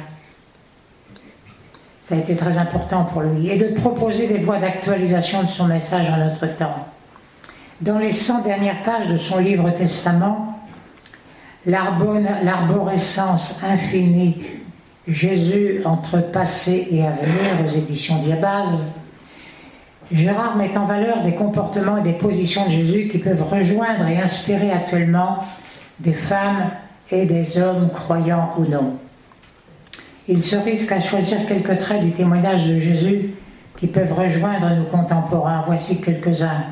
Ça 2.10 2.16
a 2.16 2.18
été 2.18 2.34
très 2.34 2.58
important 2.58 3.04
pour 3.04 3.22
lui. 3.22 3.50
Et 3.50 3.56
de 3.56 3.66
proposer 3.66 4.26
des 4.26 4.38
voies 4.38 4.58
d'actualisation 4.58 5.44
de 5.44 5.48
son 5.48 5.66
message 5.66 6.08
en 6.10 6.16
notre 6.16 6.56
temps. 6.56 6.88
Dans 7.80 7.98
les 7.98 8.12
100 8.12 8.42
dernières 8.42 8.82
pages 8.82 9.06
de 9.06 9.16
son 9.16 9.38
livre 9.38 9.70
Testament, 9.70 10.58
l'arborescence 11.64 13.62
infinie 13.62 14.42
Jésus 15.06 15.82
entre 15.84 16.18
passé 16.18 16.88
et 16.90 17.06
avenir 17.06 17.64
aux 17.64 17.70
éditions 17.78 18.16
Diabase, 18.16 18.86
Gérard 20.10 20.56
met 20.56 20.76
en 20.76 20.86
valeur 20.86 21.22
des 21.22 21.34
comportements 21.34 21.98
et 21.98 22.02
des 22.02 22.14
positions 22.14 22.66
de 22.66 22.72
Jésus 22.72 23.08
qui 23.08 23.18
peuvent 23.18 23.48
rejoindre 23.48 24.08
et 24.08 24.20
inspirer 24.20 24.72
actuellement 24.72 25.44
des 26.00 26.12
femmes 26.12 26.70
et 27.12 27.24
des 27.24 27.56
hommes 27.58 27.88
croyants 27.94 28.54
ou 28.58 28.64
non. 28.64 28.98
Il 30.28 30.42
se 30.42 30.56
risque 30.56 30.92
à 30.92 31.00
choisir 31.00 31.46
quelques 31.46 31.78
traits 31.78 32.02
du 32.02 32.12
témoignage 32.12 32.66
de 32.66 32.78
Jésus 32.78 33.30
qui 33.78 33.86
peuvent 33.86 34.12
rejoindre 34.12 34.70
nos 34.70 34.84
contemporains. 34.84 35.64
Voici 35.66 36.00
quelques-uns. 36.00 36.64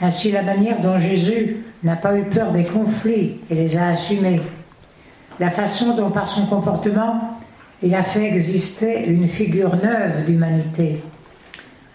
Ainsi 0.00 0.32
la 0.32 0.42
manière 0.42 0.80
dont 0.80 0.98
Jésus 0.98 1.64
n'a 1.82 1.96
pas 1.96 2.16
eu 2.16 2.24
peur 2.24 2.52
des 2.52 2.64
conflits 2.64 3.40
et 3.50 3.54
les 3.54 3.76
a 3.76 3.88
assumés. 3.88 4.40
La 5.40 5.50
façon 5.50 5.96
dont 5.96 6.10
par 6.10 6.28
son 6.28 6.46
comportement 6.46 7.38
il 7.82 7.94
a 7.96 8.04
fait 8.04 8.26
exister 8.26 9.08
une 9.08 9.28
figure 9.28 9.74
neuve 9.74 10.24
d'humanité. 10.26 11.02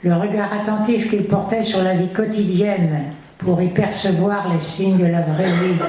Le 0.03 0.13
regard 0.15 0.51
attentif 0.51 1.09
qu'il 1.09 1.23
portait 1.23 1.63
sur 1.63 1.81
la 1.81 1.93
vie 1.93 2.09
quotidienne 2.09 3.03
pour 3.37 3.61
y 3.61 3.69
percevoir 3.69 4.53
les 4.53 4.59
signes 4.59 4.97
de 4.97 5.05
la 5.05 5.21
vraie 5.21 5.45
vie. 5.45 5.79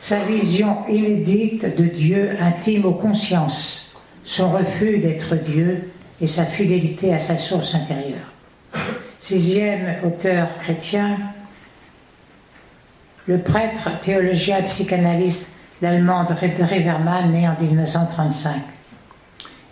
Sa 0.00 0.20
vision 0.24 0.78
inédite 0.88 1.76
de 1.76 1.84
Dieu 1.84 2.30
intime 2.40 2.86
aux 2.86 2.92
consciences, 2.92 3.87
son 4.28 4.50
refus 4.50 4.98
d'être 4.98 5.36
Dieu 5.36 5.90
et 6.20 6.26
sa 6.26 6.44
fidélité 6.44 7.14
à 7.14 7.18
sa 7.18 7.38
source 7.38 7.74
intérieure. 7.74 8.30
Sixième 9.20 9.96
auteur 10.04 10.48
chrétien, 10.60 11.16
le 13.26 13.38
prêtre, 13.38 13.88
théologien, 14.02 14.60
psychanalyste, 14.62 15.46
l'allemand 15.80 16.26
Reverman, 16.28 17.32
né 17.32 17.48
en 17.48 17.56
1935. 17.58 18.52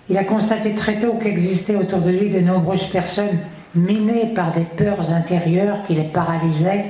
Il 0.08 0.16
a 0.16 0.24
constaté 0.24 0.72
très 0.72 1.00
tôt 1.00 1.18
qu'existaient 1.22 1.76
autour 1.76 2.00
de 2.00 2.10
lui 2.10 2.30
de 2.30 2.40
nombreuses 2.40 2.88
personnes 2.88 3.38
minées 3.74 4.32
par 4.34 4.52
des 4.52 4.64
peurs 4.64 5.12
intérieures 5.12 5.84
qui 5.86 5.94
les 5.94 6.04
paralysaient 6.04 6.86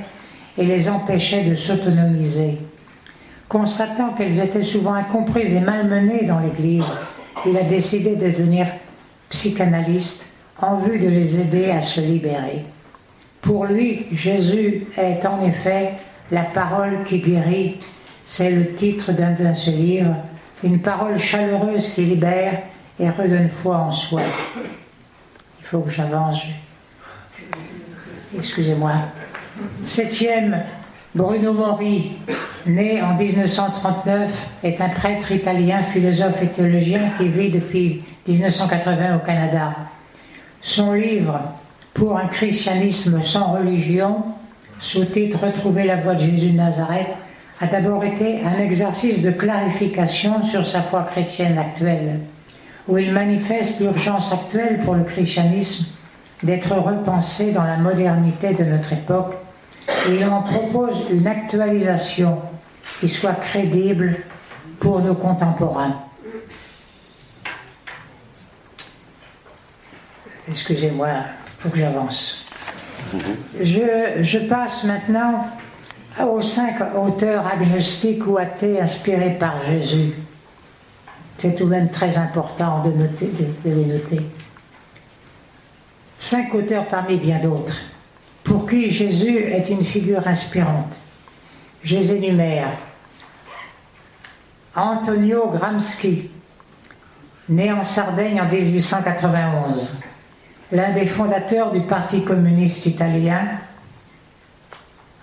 et 0.57 0.65
les 0.65 0.87
empêchaient 0.87 1.43
de 1.43 1.55
s'autonomiser. 1.55 2.59
Constatant 3.49 4.13
qu'elles 4.13 4.39
étaient 4.39 4.63
souvent 4.63 4.93
incomprises 4.93 5.53
et 5.53 5.59
malmenées 5.59 6.23
dans 6.23 6.39
l'Église, 6.39 6.85
il 7.45 7.57
a 7.57 7.63
décidé 7.63 8.15
de 8.15 8.27
devenir 8.27 8.67
psychanalyste 9.29 10.25
en 10.61 10.77
vue 10.77 10.99
de 10.99 11.07
les 11.07 11.39
aider 11.39 11.69
à 11.69 11.81
se 11.81 12.01
libérer. 12.01 12.65
Pour 13.41 13.65
lui, 13.65 14.07
Jésus 14.11 14.87
est 14.97 15.25
en 15.25 15.45
effet 15.45 15.91
la 16.31 16.43
parole 16.43 17.03
qui 17.05 17.19
guérit. 17.19 17.79
C'est 18.25 18.51
le 18.51 18.73
titre 18.75 19.11
d'un 19.13 19.31
de 19.31 19.53
ses 19.53 19.71
livres, 19.71 20.15
une 20.63 20.81
parole 20.81 21.19
chaleureuse 21.19 21.93
qui 21.93 22.05
libère 22.05 22.61
et 22.99 23.09
redonne 23.09 23.49
foi 23.63 23.77
en 23.77 23.91
soi. 23.91 24.23
Il 25.59 25.65
faut 25.65 25.79
que 25.79 25.91
j'avance. 25.91 26.41
Excusez-moi. 28.37 28.93
Septième, 29.85 30.63
Bruno 31.17 31.51
Mori, 31.51 32.11
né 32.67 33.01
en 33.01 33.15
1939, 33.15 34.29
est 34.63 34.79
un 34.79 34.89
prêtre 34.89 35.31
italien, 35.31 35.81
philosophe 35.81 36.43
et 36.43 36.47
théologien 36.47 37.09
qui 37.17 37.27
vit 37.27 37.49
depuis 37.49 38.03
1980 38.27 39.15
au 39.15 39.25
Canada. 39.25 39.73
Son 40.61 40.93
livre 40.93 41.39
Pour 41.95 42.17
un 42.17 42.27
christianisme 42.27 43.23
sans 43.23 43.53
religion, 43.53 44.25
sous-titre 44.79 45.39
Retrouver 45.43 45.85
la 45.85 45.95
voie 45.95 46.13
de 46.13 46.19
Jésus 46.19 46.51
de 46.51 46.57
Nazareth, 46.57 47.07
a 47.59 47.65
d'abord 47.65 48.03
été 48.03 48.41
un 48.45 48.61
exercice 48.61 49.23
de 49.23 49.31
clarification 49.31 50.45
sur 50.45 50.67
sa 50.67 50.83
foi 50.83 51.01
chrétienne 51.01 51.57
actuelle 51.57 52.19
où 52.87 52.99
il 52.99 53.11
manifeste 53.11 53.79
l'urgence 53.79 54.31
actuelle 54.31 54.81
pour 54.85 54.93
le 54.93 55.03
christianisme 55.03 55.87
d'être 56.43 56.75
repensé 56.75 57.53
dans 57.53 57.63
la 57.63 57.77
modernité 57.77 58.53
de 58.53 58.63
notre 58.63 58.93
époque 58.93 59.33
et 59.87 60.15
il 60.15 60.25
en 60.25 60.41
propose 60.41 61.09
une 61.09 61.27
actualisation 61.27 62.41
qui 62.99 63.09
soit 63.09 63.33
crédible 63.33 64.17
pour 64.79 65.01
nos 65.01 65.15
contemporains. 65.15 65.95
Excusez-moi, 70.49 71.09
il 71.09 71.61
faut 71.61 71.69
que 71.69 71.77
j'avance. 71.77 72.45
Je, 73.61 74.47
passe 74.47 74.83
maintenant 74.83 75.47
aux 76.21 76.41
cinq 76.41 76.75
auteurs 76.95 77.45
agnostiques 77.47 78.25
ou 78.25 78.37
athées 78.37 78.79
inspirés 78.79 79.37
par 79.39 79.63
Jésus. 79.65 80.13
C'est 81.37 81.55
tout 81.55 81.65
de 81.65 81.69
même 81.69 81.91
très 81.91 82.17
important 82.17 82.83
de, 82.83 82.91
de, 82.91 83.07
les 83.65 83.85
noter. 83.85 84.21
Cinq 86.17 86.53
auteurs 86.55 86.87
parmi 86.87 87.17
bien 87.17 87.39
d'autres, 87.39 87.77
pour 88.47 88.65
qui 88.65 88.91
Jésus 88.91 89.37
est 89.37 89.69
une 89.69 89.83
figure 89.83 90.25
inspirante. 90.25 90.93
Je 91.83 91.97
les 91.97 92.11
énumère. 92.13 92.69
Antonio 94.73 95.49
Gramsci, 95.49 96.29
né 97.49 97.71
en 97.73 97.83
Sardaigne 97.83 98.39
en 98.39 98.47
1891, 98.47 99.97
l'un 100.71 100.93
des 100.93 101.07
fondateurs 101.07 101.73
du 101.73 101.81
Parti 101.81 102.23
communiste 102.23 102.85
italien, 102.85 103.47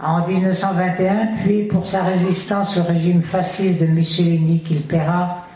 en 0.02 0.26
1921, 0.26 1.28
puis 1.44 1.62
pour 1.62 1.86
sa 1.86 2.02
résistance 2.02 2.76
au 2.76 2.82
régime 2.82 3.22
fasciste 3.22 3.80
de 3.80 3.86
Mussolini 3.86 4.60
qu'il 4.60 4.82
paiera 4.82 5.46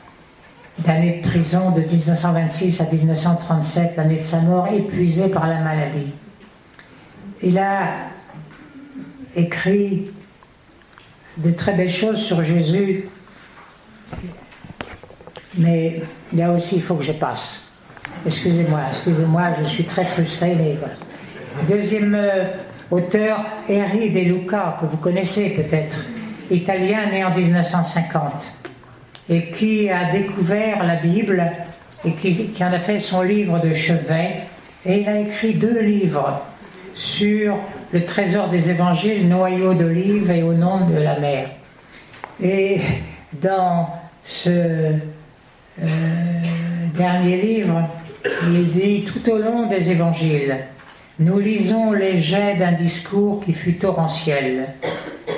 d'années 0.79 1.21
de 1.23 1.29
prison 1.29 1.73
de 1.73 1.81
1926 1.81 2.81
à 2.81 2.85
1937, 2.85 3.97
l'année 3.97 4.15
de 4.15 4.21
sa 4.21 4.41
mort, 4.41 4.69
épuisé 4.69 5.29
par 5.29 5.47
la 5.49 5.59
maladie. 5.59 6.13
Il 7.42 7.59
a 7.59 7.90
écrit 9.37 10.11
de 11.37 11.51
très 11.53 11.72
belles 11.74 11.92
choses 11.92 12.18
sur 12.18 12.42
Jésus, 12.42 13.09
mais 15.57 16.03
là 16.33 16.53
aussi 16.53 16.77
il 16.77 16.83
faut 16.83 16.96
que 16.96 17.05
je 17.05 17.12
passe. 17.12 17.61
Excusez-moi, 18.27 18.81
excusez-moi, 18.90 19.51
je 19.62 19.68
suis 19.68 19.85
très 19.85 20.05
frustré, 20.05 20.55
mais 20.57 20.77
voilà. 20.79 20.94
Deuxième 21.68 22.14
euh, 22.14 22.44
auteur, 22.90 23.44
Henri 23.68 24.11
De 24.11 24.20
Luca, 24.20 24.79
que 24.81 24.87
vous 24.87 24.96
connaissez 24.96 25.51
peut-être, 25.51 26.05
italien 26.51 27.11
né 27.11 27.24
en 27.24 27.35
1950 27.35 28.33
et 29.31 29.51
qui 29.51 29.90
a 29.90 30.11
découvert 30.11 30.85
la 30.85 30.96
Bible 30.96 31.53
et 32.05 32.12
qui, 32.12 32.53
en 32.61 32.72
a 32.72 32.79
fait 32.79 32.98
son 32.98 33.22
livre 33.22 33.61
de 33.61 33.74
chevet. 33.74 34.42
Et 34.85 35.01
il 35.01 35.09
a 35.09 35.18
écrit 35.20 35.55
deux 35.55 35.81
livres 35.81 36.42
sur 36.99 37.57
le 37.93 38.05
trésor 38.05 38.49
des 38.49 38.71
évangiles, 38.71 39.29
Noyau 39.29 39.73
d'olive 39.73 40.31
et 40.31 40.43
Au 40.43 40.53
nom 40.53 40.87
de 40.87 40.99
la 40.99 41.19
mer. 41.19 41.49
Et 42.43 42.81
dans 43.41 43.89
ce 44.25 44.51
euh, 44.51 44.97
dernier 46.97 47.41
livre, 47.41 47.89
il 48.49 48.73
dit 48.73 49.05
tout 49.05 49.31
au 49.31 49.39
long 49.39 49.69
des 49.69 49.91
évangiles, 49.91 50.57
nous 51.21 51.39
lisons 51.39 51.93
les 51.93 52.21
jets 52.21 52.57
d'un 52.57 52.73
discours 52.73 53.45
qui 53.45 53.53
fut 53.53 53.75
torrentiel. 53.75 54.75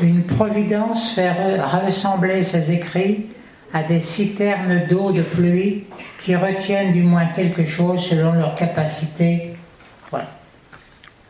Une 0.00 0.24
providence 0.24 1.12
fait 1.12 1.30
ressembler 1.30 2.42
ces 2.42 2.72
écrits 2.72 3.26
à 3.72 3.82
des 3.82 4.00
citernes 4.00 4.82
d'eau 4.88 5.12
de 5.12 5.22
pluie 5.22 5.84
qui 6.22 6.34
retiennent 6.34 6.92
du 6.92 7.02
moins 7.02 7.26
quelque 7.26 7.66
chose 7.66 8.06
selon 8.08 8.32
leur 8.32 8.54
capacité. 8.54 9.54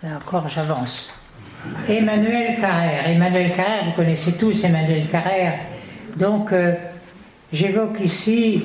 Encore, 0.02 0.48
j'avance. 0.48 1.10
Emmanuel 1.86 2.58
Carrère. 2.58 3.06
Emmanuel 3.06 3.52
Carrère, 3.54 3.84
vous 3.84 3.92
connaissez 3.92 4.32
tous 4.32 4.64
Emmanuel 4.64 5.06
Carrère. 5.12 5.54
Donc, 6.16 6.52
euh, 6.52 6.72
j'évoque 7.52 8.00
ici 8.00 8.64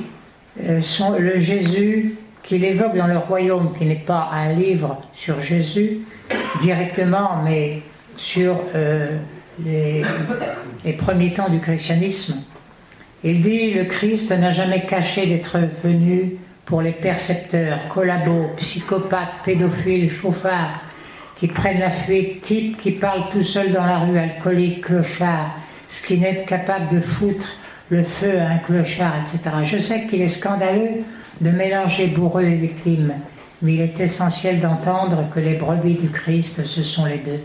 euh, 0.63 0.79
le 1.19 1.39
Jésus 1.41 2.15
qu'il 2.41 2.63
évoque 2.63 2.95
dans 2.95 3.07
le 3.07 3.17
royaume, 3.17 3.73
qui 3.77 3.83
n'est 3.83 3.95
pas 3.95 4.29
un 4.31 4.53
livre 4.53 5.01
sur 5.13 5.41
Jésus 5.41 5.99
directement, 6.61 7.41
mais 7.43 7.81
sur 8.15 8.55
euh, 8.73 9.17
les, 9.65 10.03
premiers 10.93 11.33
temps 11.33 11.49
du 11.49 11.59
christianisme. 11.59 12.37
Il 13.25 13.41
dit 13.41 13.73
Le 13.73 13.83
Christ 13.83 14.31
n'a 14.31 14.53
jamais 14.53 14.85
caché 14.85 15.25
d'être 15.25 15.57
venu 15.83 16.37
pour 16.65 16.81
les 16.81 16.93
percepteurs, 16.93 17.79
collabos, 17.89 18.51
psychopathes, 18.55 19.43
pédophiles, 19.43 20.09
chauffards, 20.09 20.79
qui 21.37 21.47
prennent 21.47 21.79
la 21.79 21.91
fuite, 21.91 22.41
types 22.41 22.77
qui 22.77 22.91
parlent 22.91 23.29
tout 23.31 23.43
seuls 23.43 23.71
dans 23.71 23.85
la 23.85 23.99
rue, 23.99 24.17
alcooliques, 24.17 24.81
clochards, 24.81 25.55
skinheads 25.89 26.45
capables 26.45 26.95
de 26.95 27.01
foutre 27.01 27.47
le 27.89 28.03
feu 28.03 28.39
à 28.39 28.49
un 28.49 28.57
clochard, 28.57 29.13
etc. 29.21 29.55
Je 29.63 29.77
sais 29.79 30.07
qu'il 30.07 30.21
est 30.21 30.27
scandaleux 30.27 31.03
de 31.41 31.49
mélanger 31.51 32.07
bourreaux 32.07 32.39
et 32.39 32.55
victimes, 32.55 33.13
mais 33.61 33.73
il 33.75 33.81
est 33.81 33.99
essentiel 33.99 34.59
d'entendre 34.59 35.29
que 35.33 35.39
les 35.39 35.55
brebis 35.55 35.95
du 35.95 36.09
Christ, 36.09 36.65
ce 36.65 36.83
sont 36.83 37.05
les 37.05 37.17
deux, 37.17 37.43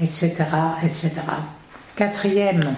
etc., 0.00 0.32
etc. 0.84 1.10
Quatrième, 1.96 2.74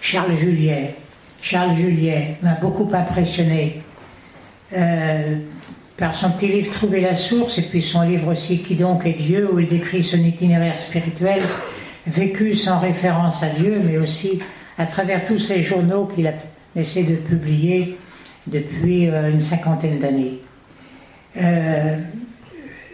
Charles 0.00 0.36
Juliet. 0.38 0.94
Charles 1.40 1.76
Juliet 1.76 2.36
m'a 2.42 2.54
beaucoup 2.54 2.88
impressionné 2.92 3.82
euh, 4.76 5.38
par 5.98 6.14
son 6.14 6.30
petit 6.30 6.48
livre 6.48 6.72
Trouver 6.72 7.00
la 7.02 7.14
source 7.14 7.58
et 7.58 7.62
puis 7.62 7.82
son 7.82 8.02
livre 8.02 8.32
aussi 8.32 8.62
Qui 8.62 8.76
donc 8.76 9.04
est 9.04 9.12
Dieu 9.12 9.48
où 9.52 9.58
il 9.58 9.68
décrit 9.68 10.02
son 10.02 10.18
itinéraire 10.18 10.78
spirituel 10.78 11.42
vécu 12.06 12.54
sans 12.54 12.78
référence 12.78 13.42
à 13.42 13.48
Dieu 13.50 13.82
mais 13.84 13.98
aussi 13.98 14.38
à 14.78 14.86
travers 14.86 15.26
tous 15.26 15.38
ces 15.38 15.62
journaux 15.62 16.06
qu'il 16.06 16.26
a 16.26 16.32
essayé 16.76 17.04
de 17.04 17.16
publier 17.16 17.98
depuis 18.46 19.08
euh, 19.08 19.30
une 19.30 19.40
cinquantaine 19.40 19.98
d'années. 19.98 20.38
Euh, 21.36 21.98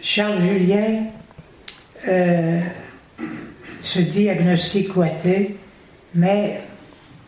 Charles 0.01 0.41
Julien 0.41 1.05
euh, 2.07 2.59
se 3.83 3.99
dit 3.99 4.29
agnostique 4.29 4.95
ou 4.95 5.01
athée, 5.01 5.55
mais 6.13 6.61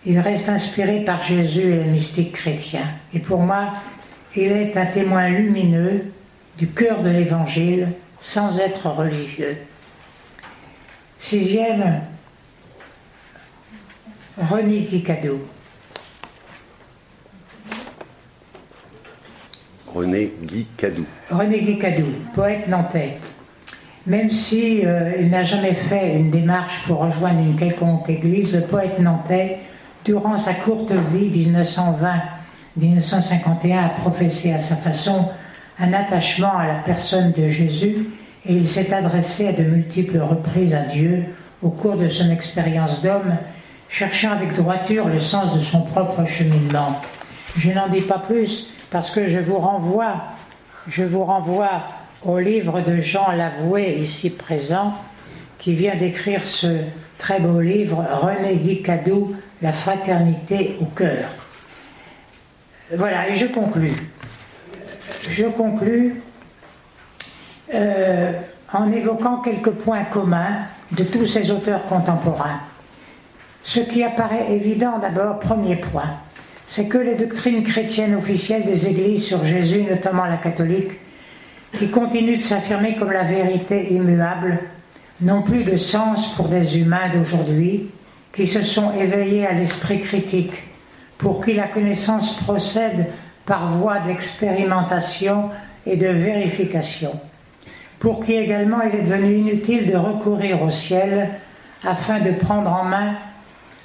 il 0.06 0.20
reste 0.20 0.50
inspiré 0.50 1.04
par 1.06 1.24
Jésus 1.24 1.74
et 1.74 1.84
le 1.84 1.92
mystique 1.92 2.34
chrétien. 2.34 2.84
Et 3.14 3.20
pour 3.20 3.42
moi, 3.42 3.74
il 4.36 4.52
est 4.52 4.78
un 4.78 4.86
témoin 4.86 5.30
lumineux 5.30 6.12
du 6.58 6.68
cœur 6.68 7.02
de 7.02 7.10
l'Évangile 7.10 7.90
sans 8.20 8.58
être 8.60 8.88
religieux. 8.88 9.58
Sixième, 11.20 12.02
René 14.38 14.82
Guicadou. 14.82 15.40
René 19.94 20.34
Guicadou. 20.44 21.06
René 21.32 21.62
Guicadou, 21.62 22.06
poète 22.34 22.68
nantais. 22.68 23.18
Même 24.06 24.32
si 24.32 24.86
euh, 24.86 25.14
il 25.20 25.30
n'a 25.30 25.44
jamais 25.44 25.74
fait 25.74 26.16
une 26.16 26.32
démarche 26.32 26.84
pour 26.86 27.00
rejoindre 27.00 27.40
une 27.40 27.56
quelconque 27.56 28.10
église, 28.10 28.56
le 28.56 28.62
poète 28.62 29.00
nantais, 29.00 29.60
durant 30.06 30.38
sa 30.38 30.54
courte 30.54 30.92
vie 31.14 31.52
1920-1951, 32.80 33.86
a 33.86 33.90
professé 33.90 34.54
à 34.54 34.60
sa 34.60 34.76
façon 34.76 35.30
un 35.80 35.94
attachement 35.94 36.58
à 36.58 36.68
la 36.68 36.80
personne 36.86 37.32
de 37.32 37.50
Jésus 37.50 38.10
et 38.46 38.54
il 38.54 38.68
s'est 38.68 38.94
adressé 38.94 39.48
à 39.48 39.52
de 39.52 39.64
multiples 39.64 40.20
reprises 40.20 40.74
à 40.74 40.82
Dieu 40.82 41.26
au 41.62 41.70
cours 41.70 41.98
de 41.98 42.10
son 42.10 42.30
expérience 42.30 43.02
d'homme 43.02 43.36
cherchant 43.90 44.32
avec 44.32 44.56
droiture 44.56 45.08
le 45.08 45.20
sens 45.20 45.58
de 45.58 45.62
son 45.62 45.82
propre 45.82 46.26
cheminement. 46.26 47.00
Je 47.58 47.72
n'en 47.72 47.88
dis 47.88 48.02
pas 48.02 48.20
plus 48.20 48.68
parce 48.92 49.10
que 49.10 49.28
je 49.28 49.40
vous 49.40 49.58
renvoie, 49.58 50.24
je 50.88 51.04
vous 51.04 51.24
renvoie 51.24 51.84
au 52.24 52.40
livre 52.40 52.82
de 52.82 53.02
Jean 53.02 53.32
Lavoué, 53.32 54.00
ici 54.02 54.30
présent, 54.30 54.94
qui 55.60 55.74
vient 55.74 55.96
d'écrire 55.96 56.46
ce 56.46 56.82
très 57.18 57.40
beau 57.40 57.62
livre, 57.62 58.06
René 58.22 58.56
Guicadou, 58.56 59.36
La 59.62 59.74
fraternité 59.74 60.78
au 60.80 60.86
cœur. 60.86 61.26
Voilà, 62.96 63.30
et 63.30 63.36
je 63.36 63.48
conclus. 63.48 63.94
Je 65.30 65.46
conclus 65.46 66.22
euh, 67.74 68.32
en 68.72 68.92
évoquant 68.92 69.38
quelques 69.38 69.72
points 69.72 70.06
communs 70.06 70.60
de 70.92 71.04
tous 71.04 71.26
ces 71.26 71.52
auteurs 71.52 71.86
contemporains. 71.88 72.62
Ce 73.64 73.82
qui 73.82 74.04
apparaît 74.04 74.54
évident 74.54 75.00
d'abord, 75.00 75.40
premier 75.40 75.76
point, 75.76 76.16
c'est 76.66 76.86
que 76.86 76.98
les 76.98 77.16
doctrines 77.16 77.64
chrétiennes 77.64 78.16
officielles 78.16 78.64
des 78.64 78.88
églises 78.88 79.26
sur 79.26 79.46
Jésus, 79.46 79.82
notamment 79.82 80.26
la 80.26 80.38
catholique, 80.38 80.92
qui 81.78 81.90
continuent 81.90 82.38
de 82.38 82.42
s'affirmer 82.42 82.96
comme 82.96 83.12
la 83.12 83.24
vérité 83.24 83.94
immuable, 83.94 84.60
n'ont 85.20 85.42
plus 85.42 85.66
de 85.66 85.78
sens 85.78 86.34
pour 86.36 86.48
des 86.48 86.80
humains 86.80 87.10
d'aujourd'hui 87.14 87.90
qui 88.32 88.48
se 88.48 88.64
sont 88.64 88.94
éveillés 88.94 89.46
à 89.46 89.54
l'esprit 89.54 90.00
critique, 90.00 90.54
pour 91.18 91.44
qui 91.44 91.54
la 91.54 91.68
connaissance 91.68 92.38
procède 92.38 93.08
par 93.46 93.74
voie 93.74 94.00
d'expérimentation 94.00 95.50
et 95.86 95.96
de 95.96 96.08
vérification, 96.08 97.20
pour 98.00 98.26
qui 98.26 98.34
également 98.34 98.82
il 98.82 99.00
est 99.00 99.04
devenu 99.04 99.38
inutile 99.38 99.90
de 99.90 99.98
recourir 99.98 100.62
au 100.62 100.72
ciel 100.72 101.30
afin 101.84 102.20
de 102.20 102.32
prendre 102.32 102.72
en 102.72 102.84
main 102.84 103.16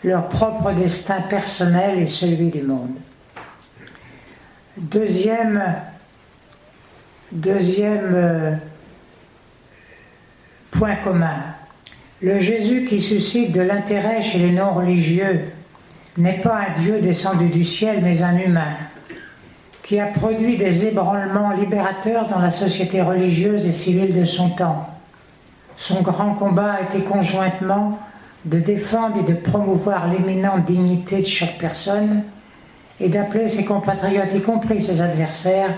leur 0.04 0.28
propre 0.28 0.72
destin 0.72 1.20
personnel 1.22 2.00
et 2.00 2.08
celui 2.08 2.48
du 2.48 2.62
monde. 2.62 2.96
Deuxième, 4.76 5.62
euh, 7.34 8.52
point 10.72 10.96
commun, 10.96 11.38
le 12.20 12.40
Jésus 12.40 12.86
qui 12.86 13.00
suscite 13.00 13.52
de 13.52 13.60
l'intérêt 13.60 14.22
chez 14.22 14.38
les 14.38 14.50
non-religieux 14.50 15.52
n'est 16.16 16.40
pas 16.40 16.56
un 16.56 16.80
Dieu 16.82 17.00
descendu 17.00 17.46
du 17.48 17.64
ciel, 17.64 18.00
mais 18.02 18.22
un 18.22 18.38
humain, 18.38 18.74
qui 19.82 19.98
a 19.98 20.06
produit 20.06 20.56
des 20.56 20.86
ébranlements 20.86 21.52
libérateurs 21.52 22.28
dans 22.28 22.38
la 22.38 22.50
société 22.50 23.02
religieuse 23.02 23.66
et 23.66 23.72
civile 23.72 24.14
de 24.14 24.24
son 24.24 24.50
temps. 24.50 24.88
Son 25.76 26.02
grand 26.02 26.34
combat 26.34 26.74
a 26.74 26.82
été 26.82 27.00
conjointement 27.04 27.98
de 28.44 28.58
défendre 28.58 29.16
et 29.20 29.32
de 29.32 29.36
promouvoir 29.36 30.08
l'éminente 30.08 30.66
dignité 30.66 31.22
de 31.22 31.26
chaque 31.26 31.58
personne 31.58 32.22
et 33.00 33.08
d'appeler 33.08 33.48
ses 33.48 33.64
compatriotes, 33.64 34.34
y 34.34 34.40
compris 34.40 34.82
ses 34.82 35.00
adversaires, 35.00 35.70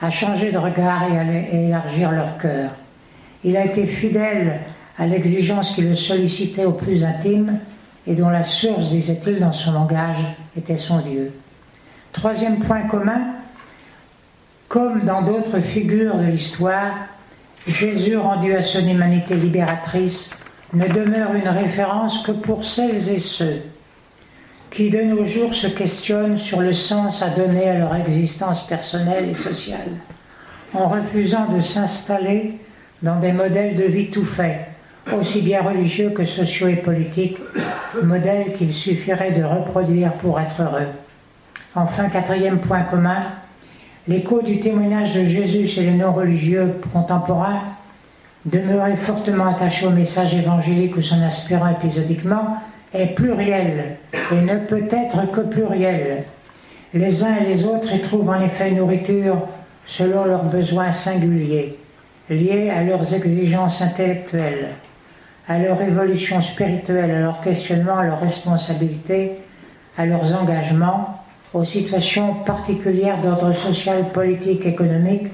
à 0.00 0.10
changer 0.10 0.50
de 0.50 0.58
regard 0.58 1.02
et 1.10 1.18
à 1.18 1.66
élargir 1.66 2.10
leur 2.10 2.38
cœur. 2.38 2.70
Il 3.44 3.56
a 3.56 3.66
été 3.66 3.86
fidèle 3.86 4.60
à 4.98 5.06
l'exigence 5.06 5.72
qui 5.72 5.82
le 5.82 5.94
sollicitait 5.94 6.64
au 6.64 6.72
plus 6.72 7.04
intime 7.04 7.58
et 8.06 8.14
dont 8.14 8.30
la 8.30 8.44
source, 8.44 8.88
disait-il 8.88 9.38
dans 9.38 9.52
son 9.52 9.72
langage, 9.72 10.16
était 10.56 10.76
son 10.76 10.98
Dieu. 10.98 11.32
Troisième 12.12 12.60
point 12.60 12.82
commun, 12.82 13.34
comme 14.68 15.00
dans 15.00 15.22
d'autres 15.22 15.60
figures 15.60 16.16
de 16.16 16.26
l'histoire, 16.26 16.94
Jésus 17.66 18.16
rendu 18.16 18.54
à 18.54 18.62
son 18.62 18.86
humanité 18.86 19.34
libératrice 19.34 20.30
ne 20.72 20.86
demeure 20.86 21.34
une 21.34 21.48
référence 21.48 22.22
que 22.22 22.32
pour 22.32 22.64
celles 22.64 23.08
et 23.10 23.18
ceux 23.18 23.62
qui 24.70 24.90
de 24.90 25.02
nos 25.02 25.26
jours 25.26 25.52
se 25.52 25.66
questionnent 25.66 26.38
sur 26.38 26.60
le 26.60 26.72
sens 26.72 27.22
à 27.22 27.30
donner 27.30 27.68
à 27.68 27.78
leur 27.78 27.94
existence 27.96 28.66
personnelle 28.66 29.28
et 29.28 29.34
sociale, 29.34 29.90
en 30.72 30.86
refusant 30.86 31.52
de 31.52 31.60
s'installer 31.60 32.58
dans 33.02 33.18
des 33.18 33.32
modèles 33.32 33.76
de 33.76 33.84
vie 33.84 34.10
tout 34.10 34.24
faits, 34.24 34.69
aussi 35.14 35.42
bien 35.42 35.62
religieux 35.62 36.10
que 36.10 36.24
sociaux 36.24 36.68
et 36.68 36.76
politiques, 36.76 37.38
modèles 38.02 38.54
qu'il 38.56 38.72
suffirait 38.72 39.32
de 39.32 39.42
reproduire 39.42 40.12
pour 40.14 40.40
être 40.40 40.62
heureux. 40.62 40.88
Enfin, 41.74 42.08
quatrième 42.08 42.58
point 42.58 42.82
commun, 42.82 43.26
l'écho 44.08 44.42
du 44.42 44.60
témoignage 44.60 45.14
de 45.14 45.24
Jésus 45.24 45.66
chez 45.66 45.82
les 45.82 45.94
non-religieux 45.94 46.80
contemporains 46.92 47.62
demeurer 48.44 48.96
fortement 48.96 49.48
attaché 49.48 49.86
au 49.86 49.90
message 49.90 50.34
évangélique 50.34 50.96
ou 50.96 51.02
s'en 51.02 51.22
aspirant 51.22 51.70
épisodiquement, 51.70 52.56
est 52.92 53.14
pluriel 53.14 53.96
et 54.32 54.40
ne 54.40 54.58
peut 54.58 54.88
être 54.90 55.30
que 55.30 55.42
pluriel. 55.42 56.24
Les 56.94 57.22
uns 57.22 57.36
et 57.36 57.46
les 57.46 57.64
autres 57.64 57.92
y 57.92 58.00
trouvent 58.00 58.30
en 58.30 58.42
effet 58.42 58.72
nourriture 58.72 59.36
selon 59.86 60.24
leurs 60.24 60.44
besoins 60.44 60.92
singuliers, 60.92 61.76
liés 62.28 62.70
à 62.70 62.82
leurs 62.82 63.14
exigences 63.14 63.82
intellectuelles, 63.82 64.70
à 65.50 65.58
leur 65.58 65.82
évolution 65.82 66.40
spirituelle, 66.40 67.10
à 67.10 67.20
leur 67.22 67.40
questionnement, 67.40 67.98
à 67.98 68.06
leurs 68.06 68.20
responsabilités, 68.20 69.32
à 69.98 70.06
leurs 70.06 70.40
engagements, 70.40 71.24
aux 71.52 71.64
situations 71.64 72.34
particulières 72.46 73.20
d'ordre 73.20 73.52
social, 73.56 74.10
politique, 74.12 74.64
économique, 74.64 75.26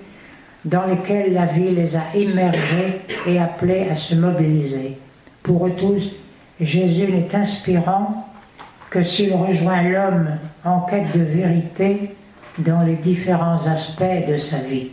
dans 0.64 0.86
lesquelles 0.86 1.34
la 1.34 1.44
vie 1.44 1.74
les 1.74 1.96
a 1.96 2.04
immergés 2.14 3.02
et 3.26 3.38
appelés 3.38 3.88
à 3.90 3.94
se 3.94 4.14
mobiliser. 4.14 4.96
Pour 5.42 5.66
eux 5.66 5.74
tous, 5.76 6.10
Jésus 6.62 7.12
n'est 7.12 7.34
inspirant 7.34 8.26
que 8.88 9.02
s'il 9.02 9.34
rejoint 9.34 9.82
l'homme 9.82 10.30
en 10.64 10.80
quête 10.80 11.14
de 11.14 11.24
vérité 11.24 12.14
dans 12.56 12.80
les 12.86 12.96
différents 12.96 13.66
aspects 13.66 14.26
de 14.26 14.38
sa 14.38 14.60
vie. 14.60 14.92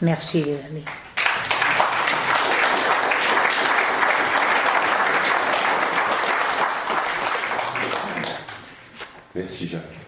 Merci 0.00 0.44
les 0.44 0.60
amis. 0.70 0.84
Merci 9.34 9.68
Jacques. 9.68 9.99